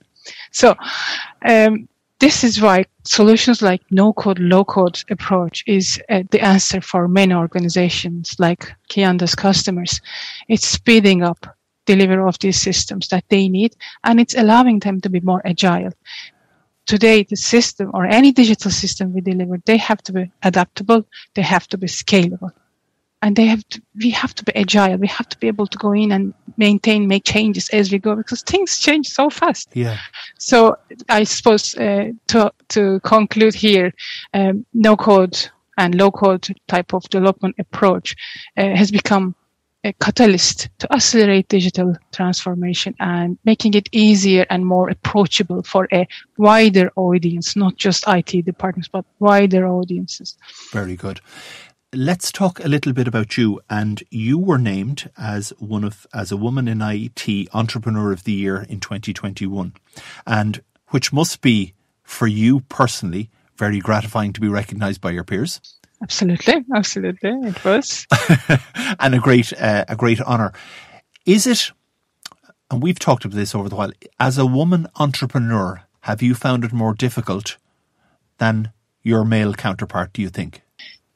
So, 0.52 0.76
um, 1.48 1.88
this 2.20 2.44
is 2.44 2.60
why 2.60 2.86
solutions 3.04 3.62
like 3.62 3.82
no 3.92 4.12
code, 4.12 4.40
low 4.40 4.66
code 4.66 5.00
approach 5.12 5.63
is 5.68 6.02
uh, 6.10 6.24
the 6.32 6.42
answer 6.42 6.82
for 6.82 7.08
many 7.08 7.34
organizations 7.34 8.36
like 8.40 8.74
Kianda's 8.90 9.36
customers. 9.36 10.02
It's 10.50 10.68
speeding 10.68 11.22
up 11.22 11.57
deliver 11.88 12.28
of 12.28 12.38
these 12.39 12.62
systems 12.62 13.08
that 13.08 13.23
they 13.30 13.50
need, 13.50 13.76
and 14.04 14.19
it's 14.19 14.36
allowing 14.36 14.80
them 14.80 15.02
to 15.02 15.10
be 15.10 15.19
more 15.21 15.41
agile. 15.45 15.93
Today, 16.86 17.23
the 17.23 17.36
system 17.36 17.89
or 17.93 18.06
any 18.06 18.32
digital 18.32 18.71
system 18.71 19.13
we 19.13 19.21
deliver, 19.21 19.58
they 19.65 19.78
have 19.78 20.02
to 20.04 20.13
be 20.13 20.32
adaptable, 20.43 21.02
they 21.34 21.41
have 21.41 21.67
to 21.69 21.78
be 21.78 21.88
scalable, 21.88 22.52
and 23.21 23.36
they 23.36 23.45
have 23.45 23.67
to, 23.69 23.82
we 23.95 24.10
have 24.12 24.34
to 24.36 24.43
be 24.43 24.56
agile. 24.56 24.97
We 24.97 25.08
have 25.08 25.28
to 25.30 25.38
be 25.39 25.47
able 25.47 25.67
to 25.67 25.78
go 25.78 25.91
in 25.91 26.12
and 26.12 26.34
maintain, 26.58 27.08
make 27.08 27.23
changes 27.26 27.69
as 27.69 27.91
we 27.91 28.00
go 28.00 28.15
because 28.15 28.43
things 28.43 28.80
change 28.80 29.08
so 29.08 29.30
fast. 29.30 29.69
Yeah. 29.73 29.97
So 30.38 30.78
I 31.10 31.26
suppose 31.26 31.76
uh, 31.76 32.12
to 32.28 32.52
to 32.69 33.00
conclude 33.02 33.56
here, 33.56 33.91
um, 34.34 34.65
no 34.73 34.95
code 34.95 35.38
and 35.78 35.95
low 35.95 36.12
code 36.12 36.47
type 36.67 36.93
of 36.93 37.04
development 37.10 37.56
approach 37.60 38.15
uh, 38.58 38.76
has 38.76 38.91
become 38.91 39.36
a 39.88 39.93
catalyst 39.93 40.69
to 40.80 40.93
accelerate 40.93 41.47
digital 41.47 41.95
transformation 42.12 42.93
and 43.00 43.38
making 43.45 43.73
it 43.73 43.89
easier 43.91 44.45
and 44.50 44.65
more 44.65 44.89
approachable 44.89 45.63
for 45.63 45.88
a 45.93 46.08
wider 46.38 46.91
audience, 46.95 47.56
not 47.56 47.76
just 47.78 48.04
IT 48.08 48.45
departments, 48.45 48.89
but 48.89 49.06
wider 49.19 49.67
audiences. 49.67 50.38
Very 50.71 50.95
good. 50.95 51.21
Let's 51.93 52.32
talk 52.32 52.60
a 52.60 52.67
little 52.67 52.91
bit 52.91 53.08
about 53.08 53.38
you. 53.38 53.62
And 53.69 54.04
you 54.12 54.38
were 54.38 54.58
named 54.58 55.10
as 55.17 55.54
one 55.58 55.86
of, 55.86 56.06
as 56.13 56.32
a 56.32 56.38
woman 56.38 56.67
in 56.67 56.82
IT 56.82 57.47
entrepreneur 57.54 58.12
of 58.12 58.26
the 58.26 58.34
year 58.34 58.65
in 58.67 58.82
2021. 58.82 59.73
And 60.26 60.62
which 60.89 61.13
must 61.13 61.41
be 61.41 61.73
for 62.04 62.28
you 62.28 62.60
personally 62.62 63.30
very 63.56 63.80
gratifying 63.80 64.34
to 64.34 64.41
be 64.41 64.47
recognized 64.47 65.02
by 65.02 65.12
your 65.12 65.23
peers. 65.23 65.77
Absolutely, 66.02 66.64
absolutely, 66.76 67.32
it 67.32 67.64
was, 67.66 68.06
and 69.00 69.16
a 69.16 69.20
great, 69.20 69.52
uh, 69.60 69.86
a 69.88 69.96
great 69.96 70.22
honor. 70.22 70.54
Is 71.26 71.48
it? 71.48 71.72
And 72.70 72.84
we've 72.84 73.00
talked 73.00 73.26
about 73.26 73.36
this 73.36 73.56
over 73.56 73.68
the 73.70 73.76
while. 73.76 73.92
As 74.20 74.38
a 74.38 74.46
woman 74.46 74.88
entrepreneur, 74.98 75.84
have 76.02 76.22
you 76.22 76.36
found 76.36 76.64
it 76.64 76.74
more 76.74 76.94
difficult 76.94 77.58
than 78.38 78.72
your 79.02 79.26
male 79.26 79.54
counterpart? 79.54 80.14
Do 80.14 80.22
you 80.22 80.30
think? 80.30 80.62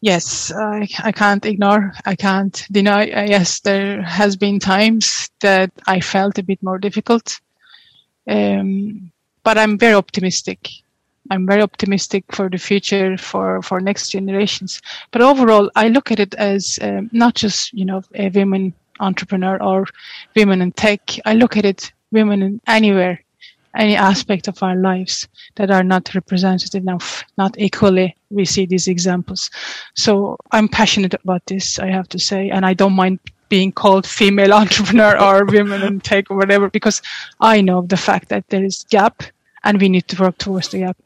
Yes, 0.01 0.51
I, 0.51 0.87
I 1.03 1.11
can't 1.11 1.45
ignore, 1.45 1.93
I 2.05 2.15
can't 2.15 2.65
deny. 2.71 3.11
Uh, 3.11 3.21
yes, 3.21 3.59
there 3.59 4.01
has 4.01 4.35
been 4.35 4.59
times 4.59 5.29
that 5.41 5.71
I 5.85 5.99
felt 5.99 6.39
a 6.39 6.43
bit 6.43 6.61
more 6.63 6.79
difficult, 6.79 7.39
um, 8.27 9.11
but 9.43 9.59
I'm 9.59 9.77
very 9.77 9.93
optimistic 9.93 10.69
I'm 11.29 11.45
very 11.45 11.61
optimistic 11.61 12.25
for 12.31 12.49
the 12.49 12.57
future 12.57 13.17
for, 13.17 13.61
for 13.61 13.79
next 13.79 14.09
generations. 14.09 14.81
But 15.11 15.21
overall, 15.21 15.69
I 15.75 15.87
look 15.89 16.11
at 16.11 16.19
it 16.19 16.33
as 16.35 16.79
um, 16.81 17.09
not 17.13 17.35
just, 17.35 17.71
you 17.73 17.85
know, 17.85 18.01
a 18.15 18.29
women 18.29 18.73
entrepreneur 18.99 19.61
or 19.61 19.85
women 20.35 20.61
in 20.61 20.71
tech. 20.71 21.01
I 21.25 21.35
look 21.35 21.57
at 21.57 21.65
it 21.65 21.91
women 22.11 22.41
in 22.41 22.61
anywhere, 22.67 23.23
any 23.75 23.95
aspect 23.95 24.47
of 24.47 24.61
our 24.63 24.75
lives 24.75 25.27
that 25.55 25.71
are 25.71 25.83
not 25.83 26.13
represented 26.13 26.75
enough, 26.75 27.23
not 27.37 27.55
equally. 27.57 28.15
We 28.29 28.45
see 28.45 28.65
these 28.65 28.87
examples. 28.87 29.49
So 29.95 30.37
I'm 30.51 30.67
passionate 30.67 31.13
about 31.13 31.45
this, 31.45 31.79
I 31.79 31.87
have 31.87 32.09
to 32.09 32.19
say, 32.19 32.49
and 32.49 32.65
I 32.65 32.73
don't 32.73 32.93
mind 32.93 33.19
being 33.49 33.71
called 33.71 34.07
female 34.07 34.53
entrepreneur 34.63 35.19
or 35.19 35.45
women 35.45 35.81
in 35.81 35.99
tech 35.99 36.31
or 36.31 36.37
whatever, 36.37 36.69
because 36.69 37.01
I 37.39 37.61
know 37.61 37.81
the 37.81 37.97
fact 37.97 38.29
that 38.29 38.47
there 38.49 38.63
is 38.63 38.85
gap 38.89 39.23
and 39.63 39.79
we 39.79 39.89
need 39.89 40.07
to 40.07 40.21
work 40.21 40.37
towards 40.37 40.69
the 40.69 40.79
gap. 40.79 40.97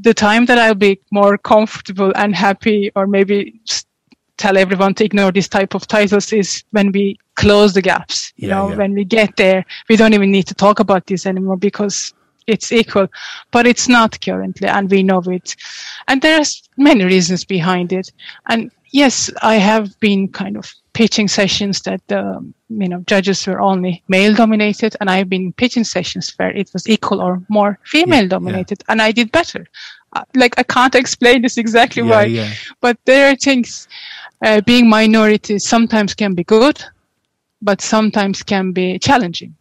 The 0.00 0.14
time 0.14 0.46
that 0.46 0.58
I'll 0.58 0.74
be 0.74 1.00
more 1.10 1.36
comfortable 1.36 2.12
and 2.16 2.34
happy, 2.34 2.90
or 2.94 3.06
maybe 3.06 3.60
tell 4.36 4.56
everyone 4.56 4.94
to 4.94 5.04
ignore 5.04 5.30
this 5.30 5.48
type 5.48 5.74
of 5.74 5.86
titles, 5.86 6.32
is 6.32 6.64
when 6.70 6.92
we 6.92 7.18
close 7.34 7.74
the 7.74 7.82
gaps. 7.82 8.32
You 8.36 8.48
yeah, 8.48 8.54
know, 8.54 8.68
yeah. 8.70 8.76
when 8.76 8.94
we 8.94 9.04
get 9.04 9.36
there, 9.36 9.64
we 9.88 9.96
don't 9.96 10.14
even 10.14 10.30
need 10.30 10.46
to 10.46 10.54
talk 10.54 10.80
about 10.80 11.06
this 11.06 11.26
anymore 11.26 11.56
because 11.56 12.14
it's 12.46 12.72
equal, 12.72 13.08
but 13.50 13.66
it's 13.66 13.88
not 13.88 14.20
currently, 14.20 14.68
and 14.68 14.90
we 14.90 15.02
know 15.02 15.22
it. 15.26 15.56
And 16.08 16.20
there's 16.20 16.62
many 16.76 17.04
reasons 17.04 17.44
behind 17.44 17.92
it. 17.92 18.12
And 18.48 18.70
yes, 18.92 19.30
I 19.42 19.56
have 19.56 19.98
been 20.00 20.28
kind 20.28 20.56
of 20.56 20.72
pitching 20.94 21.28
sessions 21.28 21.82
that 21.82 22.00
um, 22.10 22.54
you 22.68 22.88
know 22.88 23.00
judges 23.06 23.46
were 23.46 23.60
only 23.60 24.02
male 24.08 24.34
dominated, 24.34 24.96
and 25.00 25.10
I've 25.10 25.28
been 25.28 25.52
pitching 25.52 25.84
sessions 25.84 26.32
where 26.36 26.50
it 26.50 26.70
was 26.72 26.88
equal 26.88 27.20
or 27.20 27.42
more 27.48 27.78
female 27.84 28.28
dominated, 28.28 28.78
yeah. 28.80 28.92
and 28.92 29.02
I 29.02 29.12
did 29.12 29.30
better. 29.30 29.66
Uh, 30.14 30.24
like 30.34 30.54
I 30.58 30.62
can't 30.62 30.94
explain 31.02 31.42
this 31.42 31.58
exactly 31.58 32.02
yeah, 32.02 32.10
why, 32.10 32.24
yeah. 32.24 32.52
but 32.80 32.96
there 33.04 33.30
are 33.30 33.36
things. 33.36 33.88
Uh, 34.44 34.60
being 34.60 34.90
minorities 34.90 35.66
sometimes 35.66 36.12
can 36.12 36.34
be 36.34 36.44
good, 36.44 36.82
but 37.62 37.80
sometimes 37.80 38.42
can 38.42 38.72
be 38.72 38.98
challenging. 38.98 39.54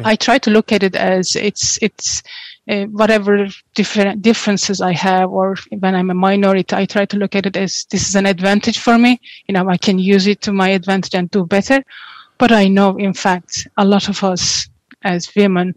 Okay. 0.00 0.10
I 0.10 0.16
try 0.16 0.38
to 0.38 0.50
look 0.50 0.72
at 0.72 0.82
it 0.82 0.94
as 0.94 1.36
it's 1.36 1.78
it's 1.82 2.22
uh, 2.68 2.84
whatever 2.86 3.46
different 3.74 4.22
differences 4.22 4.80
I 4.80 4.92
have, 4.92 5.30
or 5.30 5.56
when 5.78 5.94
I'm 5.94 6.10
a 6.10 6.14
minority, 6.14 6.74
I 6.74 6.86
try 6.86 7.04
to 7.06 7.16
look 7.16 7.34
at 7.34 7.46
it 7.46 7.56
as 7.56 7.86
this 7.90 8.08
is 8.08 8.14
an 8.16 8.26
advantage 8.26 8.78
for 8.78 8.98
me. 8.98 9.20
You 9.46 9.54
know, 9.54 9.68
I 9.68 9.76
can 9.76 9.98
use 9.98 10.26
it 10.26 10.40
to 10.42 10.52
my 10.52 10.70
advantage 10.70 11.14
and 11.14 11.30
do 11.30 11.46
better. 11.46 11.84
But 12.38 12.52
I 12.52 12.68
know, 12.68 12.96
in 12.96 13.14
fact, 13.14 13.66
a 13.76 13.84
lot 13.84 14.08
of 14.08 14.22
us 14.22 14.68
as 15.02 15.34
women, 15.34 15.74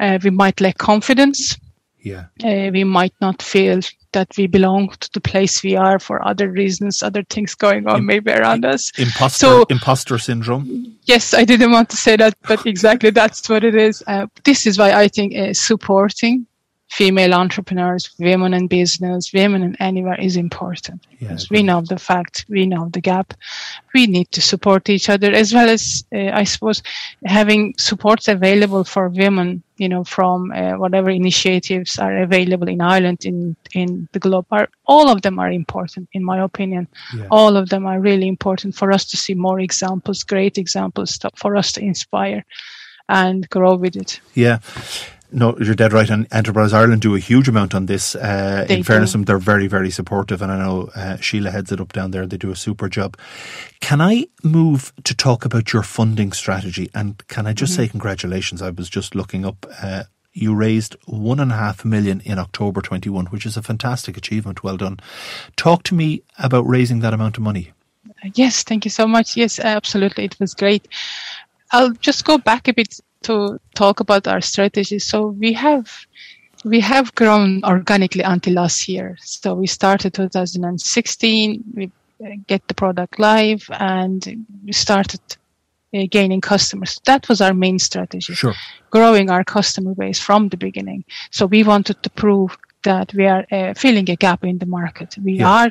uh, 0.00 0.18
we 0.22 0.30
might 0.30 0.60
lack 0.60 0.78
confidence. 0.78 1.56
Yeah. 2.00 2.26
Uh, 2.42 2.70
we 2.72 2.84
might 2.84 3.14
not 3.20 3.42
feel 3.42 3.80
that 4.12 4.28
we 4.36 4.46
belong 4.46 4.90
to 5.00 5.10
the 5.12 5.20
place 5.20 5.62
we 5.62 5.76
are 5.76 5.98
for 5.98 6.26
other 6.26 6.50
reasons, 6.50 7.02
other 7.02 7.22
things 7.24 7.54
going 7.54 7.86
on 7.86 8.04
maybe 8.06 8.30
around 8.30 8.64
us. 8.64 8.90
Imposter, 8.98 9.46
so, 9.46 9.66
imposter 9.70 10.18
syndrome. 10.18 10.96
Yes, 11.04 11.34
I 11.34 11.44
didn't 11.44 11.72
want 11.72 11.90
to 11.90 11.96
say 11.96 12.16
that, 12.16 12.34
but 12.46 12.66
exactly 12.66 13.10
that's 13.10 13.48
what 13.48 13.64
it 13.64 13.74
is. 13.74 14.02
Uh, 14.06 14.26
this 14.44 14.66
is 14.66 14.78
why 14.78 14.92
I 14.92 15.08
think 15.08 15.36
uh, 15.36 15.52
supporting 15.52 16.46
female 16.90 17.34
entrepreneurs, 17.34 18.10
women 18.18 18.52
in 18.52 18.66
business, 18.66 19.32
women 19.32 19.62
in 19.62 19.76
anywhere 19.76 20.20
is 20.20 20.36
important. 20.36 21.06
Because 21.18 21.48
we 21.48 21.62
know 21.62 21.80
the 21.80 21.98
fact, 21.98 22.44
we 22.48 22.66
know 22.66 22.88
the 22.88 23.00
gap. 23.00 23.32
We 23.94 24.06
need 24.06 24.32
to 24.32 24.42
support 24.42 24.88
each 24.90 25.08
other 25.08 25.30
as 25.30 25.54
well 25.54 25.68
as, 25.68 26.04
uh, 26.12 26.30
I 26.32 26.44
suppose, 26.44 26.82
having 27.24 27.74
supports 27.78 28.26
available 28.26 28.82
for 28.82 29.08
women, 29.08 29.62
you 29.80 29.88
know, 29.88 30.04
from 30.04 30.52
uh, 30.52 30.72
whatever 30.76 31.08
initiatives 31.08 31.98
are 31.98 32.18
available 32.18 32.68
in 32.68 32.82
Ireland, 32.82 33.24
in, 33.24 33.56
in 33.74 34.08
the 34.12 34.18
globe 34.18 34.44
are, 34.50 34.68
all 34.84 35.08
of 35.08 35.22
them 35.22 35.38
are 35.38 35.50
important, 35.50 36.06
in 36.12 36.22
my 36.22 36.38
opinion. 36.42 36.86
Yeah. 37.16 37.28
All 37.30 37.56
of 37.56 37.70
them 37.70 37.86
are 37.86 37.98
really 37.98 38.28
important 38.28 38.74
for 38.74 38.92
us 38.92 39.06
to 39.06 39.16
see 39.16 39.32
more 39.32 39.58
examples, 39.58 40.22
great 40.22 40.58
examples 40.58 41.18
for 41.34 41.56
us 41.56 41.72
to 41.72 41.80
inspire 41.80 42.44
and 43.08 43.48
grow 43.48 43.74
with 43.74 43.96
it. 43.96 44.20
Yeah 44.34 44.58
no, 45.32 45.56
you're 45.58 45.74
dead 45.74 45.92
right. 45.92 46.08
And 46.08 46.26
Enterprise 46.32 46.72
Ireland 46.72 47.02
do 47.02 47.14
a 47.14 47.18
huge 47.18 47.48
amount 47.48 47.74
on 47.74 47.86
this. 47.86 48.14
Uh, 48.14 48.66
in 48.68 48.82
fairness, 48.82 49.12
them, 49.12 49.24
they're 49.24 49.38
very, 49.38 49.66
very 49.66 49.90
supportive. 49.90 50.42
And 50.42 50.50
I 50.50 50.58
know 50.58 50.90
uh, 50.94 51.16
Sheila 51.16 51.50
heads 51.50 51.72
it 51.72 51.80
up 51.80 51.92
down 51.92 52.10
there. 52.10 52.26
They 52.26 52.36
do 52.36 52.50
a 52.50 52.56
super 52.56 52.88
job. 52.88 53.16
Can 53.80 54.00
I 54.00 54.26
move 54.42 54.92
to 55.04 55.14
talk 55.14 55.44
about 55.44 55.72
your 55.72 55.82
funding 55.82 56.32
strategy? 56.32 56.90
And 56.94 57.26
can 57.28 57.46
I 57.46 57.52
just 57.52 57.72
mm-hmm. 57.72 57.82
say 57.82 57.88
congratulations? 57.88 58.62
I 58.62 58.70
was 58.70 58.88
just 58.88 59.14
looking 59.14 59.44
up. 59.44 59.66
Uh, 59.82 60.04
you 60.32 60.54
raised 60.54 60.96
one 61.06 61.40
and 61.40 61.50
a 61.50 61.56
half 61.56 61.84
million 61.84 62.20
in 62.20 62.38
October 62.38 62.80
21, 62.80 63.26
which 63.26 63.46
is 63.46 63.56
a 63.56 63.62
fantastic 63.62 64.16
achievement. 64.16 64.62
Well 64.62 64.76
done. 64.76 65.00
Talk 65.56 65.82
to 65.84 65.94
me 65.94 66.22
about 66.38 66.66
raising 66.68 67.00
that 67.00 67.14
amount 67.14 67.36
of 67.36 67.42
money. 67.42 67.72
Yes, 68.34 68.62
thank 68.62 68.84
you 68.84 68.90
so 68.90 69.06
much. 69.06 69.36
Yes, 69.36 69.58
absolutely. 69.58 70.24
It 70.24 70.38
was 70.38 70.54
great. 70.54 70.86
I'll 71.72 71.92
just 71.92 72.24
go 72.24 72.38
back 72.38 72.68
a 72.68 72.72
bit 72.72 73.00
to 73.22 73.58
talk 73.74 74.00
about 74.00 74.26
our 74.26 74.40
strategy. 74.40 74.98
So 74.98 75.28
we 75.28 75.52
have 75.52 76.06
we 76.64 76.80
have 76.80 77.14
grown 77.14 77.64
organically 77.64 78.22
until 78.22 78.54
last 78.54 78.88
year. 78.88 79.16
So 79.22 79.54
we 79.54 79.66
started 79.66 80.14
2016. 80.14 81.64
We 81.74 81.90
get 82.46 82.66
the 82.68 82.74
product 82.74 83.18
live, 83.18 83.68
and 83.72 84.46
we 84.64 84.72
started 84.72 85.20
uh, 85.94 86.06
gaining 86.10 86.40
customers. 86.40 87.00
That 87.06 87.28
was 87.28 87.40
our 87.40 87.54
main 87.54 87.78
strategy. 87.78 88.34
Sure. 88.34 88.54
Growing 88.90 89.30
our 89.30 89.44
customer 89.44 89.94
base 89.94 90.20
from 90.20 90.48
the 90.48 90.56
beginning. 90.56 91.04
So 91.30 91.46
we 91.46 91.64
wanted 91.64 92.02
to 92.02 92.10
prove 92.10 92.56
that 92.82 93.12
we 93.14 93.26
are 93.26 93.46
uh, 93.50 93.74
filling 93.74 94.08
a 94.10 94.16
gap 94.16 94.44
in 94.44 94.58
the 94.58 94.66
market. 94.66 95.16
We 95.22 95.34
yeah. 95.34 95.50
are. 95.50 95.70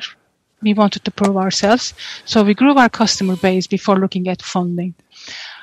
We 0.62 0.74
wanted 0.74 1.04
to 1.06 1.10
prove 1.10 1.38
ourselves. 1.38 1.94
So 2.26 2.42
we 2.42 2.52
grew 2.52 2.76
our 2.76 2.90
customer 2.90 3.36
base 3.36 3.66
before 3.66 3.96
looking 3.96 4.28
at 4.28 4.42
funding. 4.42 4.94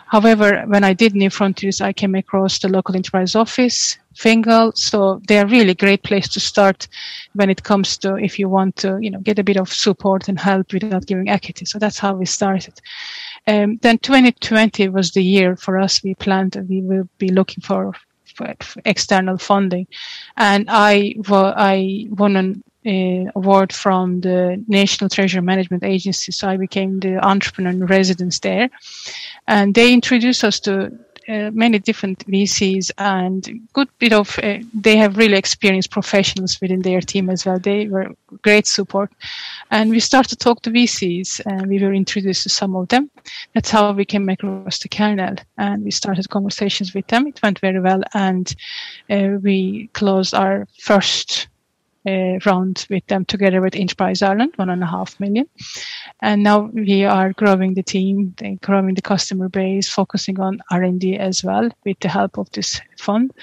However, 0.08 0.64
when 0.68 0.84
I 0.84 0.94
did 0.94 1.16
New 1.16 1.30
Frontiers, 1.30 1.82
I 1.82 1.92
came 1.92 2.16
across 2.16 2.60
the 2.60 2.70
local 2.70 2.96
enterprise 2.96 3.36
office, 3.36 3.98
Fingal. 4.16 4.72
So 4.74 5.22
they're 5.28 5.46
really 5.46 5.76
great 5.76 6.04
place 6.04 6.28
to 6.30 6.40
start 6.40 6.88
when 7.34 7.50
it 7.50 7.64
comes 7.64 7.98
to 8.00 8.16
if 8.16 8.40
you 8.40 8.48
want 8.50 8.78
to, 8.78 8.98
you 9.02 9.12
know, 9.12 9.20
get 9.20 9.38
a 9.38 9.44
bit 9.44 9.58
of 9.58 9.72
support 9.72 10.30
and 10.30 10.40
help 10.40 10.72
without 10.72 11.06
giving 11.06 11.30
equity. 11.30 11.66
So 11.66 11.78
that's 11.78 12.00
how 12.00 12.16
we 12.16 12.26
started. 12.26 12.80
Um, 13.48 13.80
then 13.82 13.98
2020 14.00 14.90
was 14.90 15.12
the 15.12 15.24
year 15.24 15.56
for 15.56 15.78
us. 15.78 16.02
We 16.04 16.16
planned 16.16 16.56
we 16.70 16.82
will 16.82 17.08
be 17.18 17.30
looking 17.30 17.62
for 17.62 17.94
external 18.86 19.38
funding, 19.38 19.88
and 20.36 20.66
I 20.70 21.16
I 21.28 22.08
won 22.10 22.36
an 22.36 22.64
uh, 22.88 23.30
award 23.36 23.74
from 23.74 24.22
the 24.22 24.64
National 24.68 25.10
Treasury 25.10 25.42
Management 25.42 25.84
Agency. 25.84 26.32
So 26.32 26.48
I 26.48 26.58
became 26.58 27.00
the 27.00 27.18
entrepreneur 27.18 27.72
in 27.72 27.86
residence 27.86 28.40
there. 28.40 28.70
And 29.48 29.76
they 29.76 29.94
introduced 29.94 30.44
us 30.44 30.60
to 30.62 30.98
uh, 31.28 31.52
many 31.52 31.80
different 31.80 32.26
VCs 32.28 32.90
and 32.98 33.68
good 33.74 33.90
bit 34.00 34.14
of, 34.14 34.40
uh, 34.42 34.60
they 34.74 34.96
have 34.96 35.18
really 35.18 35.36
experienced 35.36 35.92
professionals 35.92 36.58
within 36.62 36.82
their 36.82 37.02
team 37.02 37.30
as 37.30 37.46
well. 37.46 37.60
They 37.60 37.90
were 37.90 38.12
great 38.42 38.66
support. 38.66 39.12
And 39.70 39.90
we 39.90 40.00
started 40.00 40.30
to 40.30 40.36
talk 40.36 40.62
to 40.62 40.72
VCs 40.72 41.42
and 41.46 41.68
we 41.68 41.80
were 41.80 41.94
introduced 41.94 42.44
to 42.44 42.50
some 42.50 42.76
of 42.76 42.88
them. 42.88 43.10
That's 43.54 43.70
how 43.70 43.92
we 43.92 44.06
came 44.06 44.30
across 44.30 44.80
the 44.80 44.90
kernel 44.90 45.36
and 45.58 45.84
we 45.84 45.92
started 45.92 46.30
conversations 46.30 46.94
with 46.94 47.08
them. 47.08 47.28
It 47.28 47.42
went 47.44 47.60
very 47.60 47.80
well 47.80 48.02
and 48.14 48.54
uh, 49.10 49.38
we 49.42 49.90
closed 49.94 50.34
our 50.34 50.68
first 50.80 51.48
uh, 52.08 52.40
round 52.46 52.86
with 52.90 53.06
them 53.08 53.26
together 53.26 53.62
with 53.62 53.76
Enterprise 53.76 54.22
Ireland, 54.22 54.54
one 54.56 54.70
and 54.70 54.84
a 54.84 54.88
half 54.88 55.20
million. 55.20 55.48
And 56.22 56.44
now 56.44 56.70
we 56.74 57.04
are 57.04 57.34
growing 57.34 57.74
the 57.74 57.84
team, 57.84 58.34
growing 58.62 58.96
the 58.96 59.02
customer 59.02 59.50
base, 59.50 59.90
focusing 59.90 60.40
on 60.40 60.62
R&D 60.72 61.18
as 61.18 61.44
well 61.44 61.70
with 61.86 62.00
the 62.00 62.10
help 62.10 62.38
of 62.38 62.50
this 62.52 62.82
fund. 62.98 63.34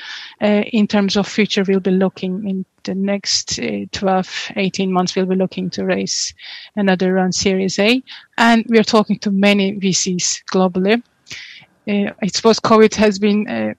Uh, 0.41 0.63
in 0.73 0.87
terms 0.87 1.17
of 1.17 1.29
future, 1.29 1.65
we'll 1.67 1.81
be 1.81 1.91
looking 1.91 2.49
in 2.49 2.65
the 2.85 2.95
next 2.95 3.59
uh, 3.59 3.87
12, 3.93 4.53
18 4.57 4.93
months, 4.93 5.17
we'll 5.17 5.27
be 5.27 5.37
looking 5.37 5.71
to 5.71 5.85
raise 5.85 6.35
another 6.77 7.15
round 7.15 7.35
Series 7.35 7.79
A. 7.79 8.03
And 8.39 8.65
we're 8.69 8.85
talking 8.85 9.19
to 9.21 9.31
many 9.31 9.77
VCs 9.77 10.43
globally. 10.53 11.03
Uh, 11.87 12.13
I 12.23 12.27
suppose 12.29 12.61
COVID 12.61 12.95
has 12.95 13.19
been 13.19 13.75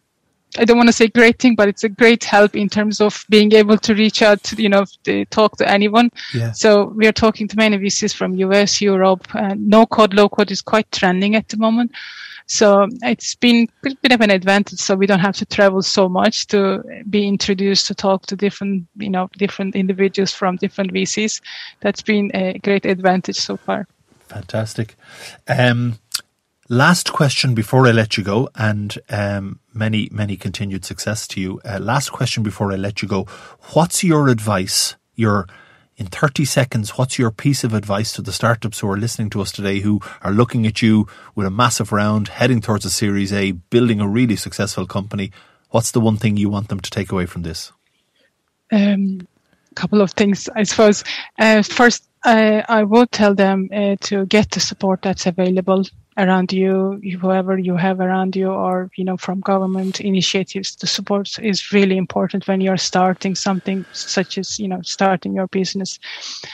I 0.58 0.66
don't 0.66 0.78
want 0.78 0.90
to 0.90 0.94
say 0.94 1.08
great 1.08 1.40
thing, 1.40 1.56
but 1.56 1.68
it's 1.68 1.84
a 1.84 1.90
great 1.90 2.24
help 2.24 2.56
in 2.56 2.70
terms 2.70 3.02
of 3.02 3.26
being 3.30 3.52
able 3.54 3.78
to 3.78 3.94
reach 3.94 4.22
out, 4.22 4.44
to, 4.44 4.62
you 4.62 4.70
know, 4.70 4.86
to 5.04 5.26
talk 5.26 5.58
to 5.58 5.70
anyone. 5.70 6.10
Yeah. 6.34 6.52
So 6.52 6.86
we 6.96 7.08
are 7.08 7.12
talking 7.12 7.48
to 7.48 7.58
many 7.58 7.78
VCs 7.78 8.16
from 8.16 8.36
US, 8.36 8.82
Europe, 8.82 9.28
and 9.36 9.68
no 9.68 9.86
code, 9.86 10.14
low 10.14 10.30
code 10.30 10.52
is 10.52 10.62
quite 10.62 10.92
trending 10.92 11.36
at 11.36 11.50
the 11.50 11.58
moment. 11.58 11.92
So 12.48 12.88
it's 13.02 13.36
been 13.36 13.68
a 13.86 13.96
bit 14.02 14.12
of 14.12 14.22
an 14.22 14.30
advantage. 14.30 14.80
So 14.80 14.96
we 14.96 15.08
don't 15.08 15.20
have 15.20 15.36
to 15.38 15.46
travel 15.46 15.82
so 15.82 16.08
much 16.08 16.48
to 16.48 16.84
be 17.10 17.28
introduced 17.28 17.88
to 17.88 17.96
talk 17.96 18.28
to 18.28 18.36
different, 18.36 18.86
you 18.98 19.10
know, 19.10 19.30
different 19.38 19.76
individuals 19.76 20.32
from 20.32 20.58
different 20.58 20.94
VCs. 20.94 21.42
That's 21.82 22.02
been 22.02 22.32
a 22.34 22.60
great 22.60 22.86
advantage 22.86 23.38
so 23.38 23.58
far. 23.58 23.88
Fantastic. 24.28 24.96
Um, 25.48 26.00
Last 26.68 27.14
question 27.14 27.54
before 27.54 27.86
I 27.86 27.92
let 27.92 28.18
you 28.18 28.24
go, 28.24 28.50
and 28.56 28.98
um, 29.10 29.60
many, 29.72 30.10
many 30.12 30.36
continued 30.36 30.84
success 30.84 31.28
to 31.28 31.40
you. 31.40 31.62
Uh, 31.64 31.78
last 31.80 32.12
question 32.12 32.42
before 32.42 32.72
I 32.72 32.76
let 32.76 33.04
you 33.04 33.08
go. 33.08 33.26
What's 33.74 34.04
your 34.04 34.30
advice? 34.30 34.96
Your 35.14 35.48
in 35.98 36.08
30 36.08 36.44
seconds, 36.44 36.98
what's 36.98 37.20
your 37.20 37.32
piece 37.32 37.64
of 37.64 37.74
advice 37.74 38.12
to 38.14 38.22
the 38.22 38.34
startups 38.34 38.80
who 38.80 38.90
are 38.90 38.98
listening 38.98 39.30
to 39.30 39.42
us 39.42 39.52
today 39.52 39.80
who 39.80 40.02
are 40.22 40.32
looking 40.32 40.66
at 40.66 40.82
you 40.82 41.08
with 41.36 41.48
a 41.48 41.52
massive 41.52 41.92
round, 41.92 42.30
heading 42.30 42.62
towards 42.62 42.84
a 42.84 42.90
Series 42.90 43.32
A, 43.32 43.52
building 43.52 44.02
a 44.02 44.08
really 44.08 44.36
successful 44.36 44.88
company? 44.88 45.32
What's 45.70 45.92
the 45.92 46.02
one 46.02 46.18
thing 46.18 46.36
you 46.36 46.50
want 46.50 46.70
them 46.70 46.80
to 46.80 46.90
take 46.90 47.12
away 47.12 47.28
from 47.28 47.44
this? 47.44 47.72
Um, 48.72 49.26
couple 49.76 50.02
of 50.02 50.12
things, 50.12 50.50
I 50.56 50.64
suppose. 50.64 51.04
Uh, 51.38 51.62
first, 51.62 52.08
uh, 52.26 52.64
I 52.68 52.84
would 52.84 53.12
tell 53.12 53.36
them 53.36 53.70
uh, 53.74 53.96
to 54.02 54.26
get 54.26 54.52
the 54.52 54.60
support 54.60 55.02
that's 55.04 55.26
available 55.28 55.84
around 56.18 56.52
you, 56.54 57.00
whoever 57.22 57.58
you 57.58 57.76
have 57.76 58.00
around 58.00 58.36
you, 58.36 58.50
or 58.50 58.90
you 58.96 59.04
know 59.04 59.18
from 59.18 59.42
government 59.42 60.02
initiatives. 60.02 60.76
The 60.76 60.88
support 60.88 61.38
is 61.40 61.72
really 61.72 61.98
important 61.98 62.48
when 62.48 62.62
you're 62.62 62.78
starting 62.78 63.36
something 63.36 63.86
such 63.94 64.38
as 64.38 64.60
you 64.60 64.68
know 64.68 64.82
starting 64.84 65.36
your 65.36 65.48
business, 65.48 66.00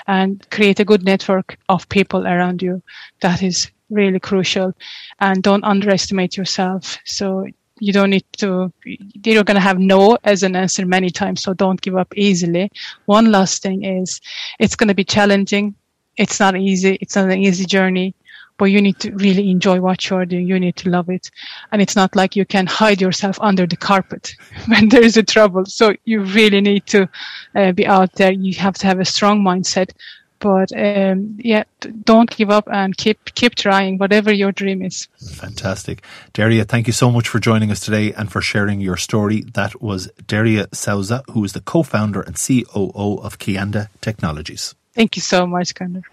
and 0.08 0.46
create 0.52 0.80
a 0.80 0.86
good 0.86 1.04
network 1.06 1.58
of 1.70 1.88
people 1.90 2.28
around 2.28 2.62
you. 2.62 2.82
That 3.22 3.42
is 3.42 3.72
really 3.90 4.20
crucial, 4.20 4.74
and 5.20 5.42
don't 5.44 5.64
underestimate 5.64 6.38
yourself. 6.38 6.98
So 7.06 7.46
you 7.82 7.92
don't 7.92 8.12
need 8.12 8.26
to 8.38 8.72
you're 8.86 9.44
going 9.44 9.56
to 9.56 9.70
have 9.70 9.80
no 9.80 10.18
as 10.24 10.44
an 10.44 10.56
answer 10.56 10.86
many 10.86 11.10
times 11.10 11.42
so 11.42 11.54
don't 11.54 11.82
give 11.82 11.98
up 11.98 12.14
easily 12.16 12.72
one 13.06 13.32
last 13.32 13.62
thing 13.64 13.84
is 13.84 14.22
it's 14.60 14.76
going 14.76 14.88
to 14.88 14.94
be 15.02 15.04
challenging 15.04 15.74
it's 16.18 16.40
not 16.40 16.56
easy 16.56 16.98
it's 17.02 17.16
not 17.16 17.30
an 17.30 17.40
easy 17.40 17.66
journey 17.66 18.14
but 18.62 18.66
you 18.66 18.80
need 18.80 19.00
to 19.00 19.12
really 19.16 19.50
enjoy 19.50 19.82
what 19.82 20.08
you're 20.08 20.24
doing. 20.24 20.46
You 20.46 20.60
need 20.60 20.76
to 20.76 20.90
love 20.92 21.10
it. 21.10 21.32
And 21.72 21.82
it's 21.82 21.96
not 21.96 22.16
like 22.16 22.36
you 22.36 22.46
can 22.46 22.68
hide 22.68 23.02
yourself 23.02 23.40
under 23.42 23.66
the 23.66 23.76
carpet 23.76 24.36
when 24.68 24.88
there 24.90 25.02
is 25.02 25.18
a 25.18 25.24
trouble. 25.24 25.66
So 25.66 25.96
you 26.06 26.22
really 26.22 26.62
need 26.62 26.86
to 26.86 27.10
uh, 27.56 27.72
be 27.72 27.88
out 27.88 28.14
there. 28.14 28.32
You 28.32 28.54
have 28.60 28.76
to 28.76 28.86
have 28.86 29.00
a 29.00 29.06
strong 29.06 29.42
mindset. 29.42 29.94
But 30.42 30.72
um, 30.76 31.38
yeah, 31.40 31.64
don't 32.04 32.30
give 32.36 32.50
up 32.50 32.68
and 32.72 32.98
keep 32.98 33.34
keep 33.36 33.56
trying, 33.56 33.98
whatever 34.00 34.34
your 34.34 34.52
dream 34.52 34.82
is. 34.82 35.08
Fantastic, 35.36 36.02
Derya. 36.34 36.68
Thank 36.68 36.88
you 36.88 36.94
so 36.94 37.12
much 37.12 37.28
for 37.28 37.40
joining 37.40 37.72
us 37.72 37.80
today 37.80 38.12
and 38.14 38.32
for 38.32 38.42
sharing 38.42 38.82
your 38.82 38.98
story. 38.98 39.42
That 39.54 39.82
was 39.82 40.08
Derya 40.28 40.74
Sousa, 40.76 41.24
who 41.32 41.44
is 41.46 41.54
the 41.54 41.62
co-founder 41.62 42.22
and 42.22 42.36
COO 42.36 43.20
of 43.22 43.38
Kianda 43.38 43.90
Technologies. 44.02 44.76
Thank 44.94 45.16
you 45.16 45.22
so 45.22 45.46
much, 45.46 45.76
Connor. 45.76 46.04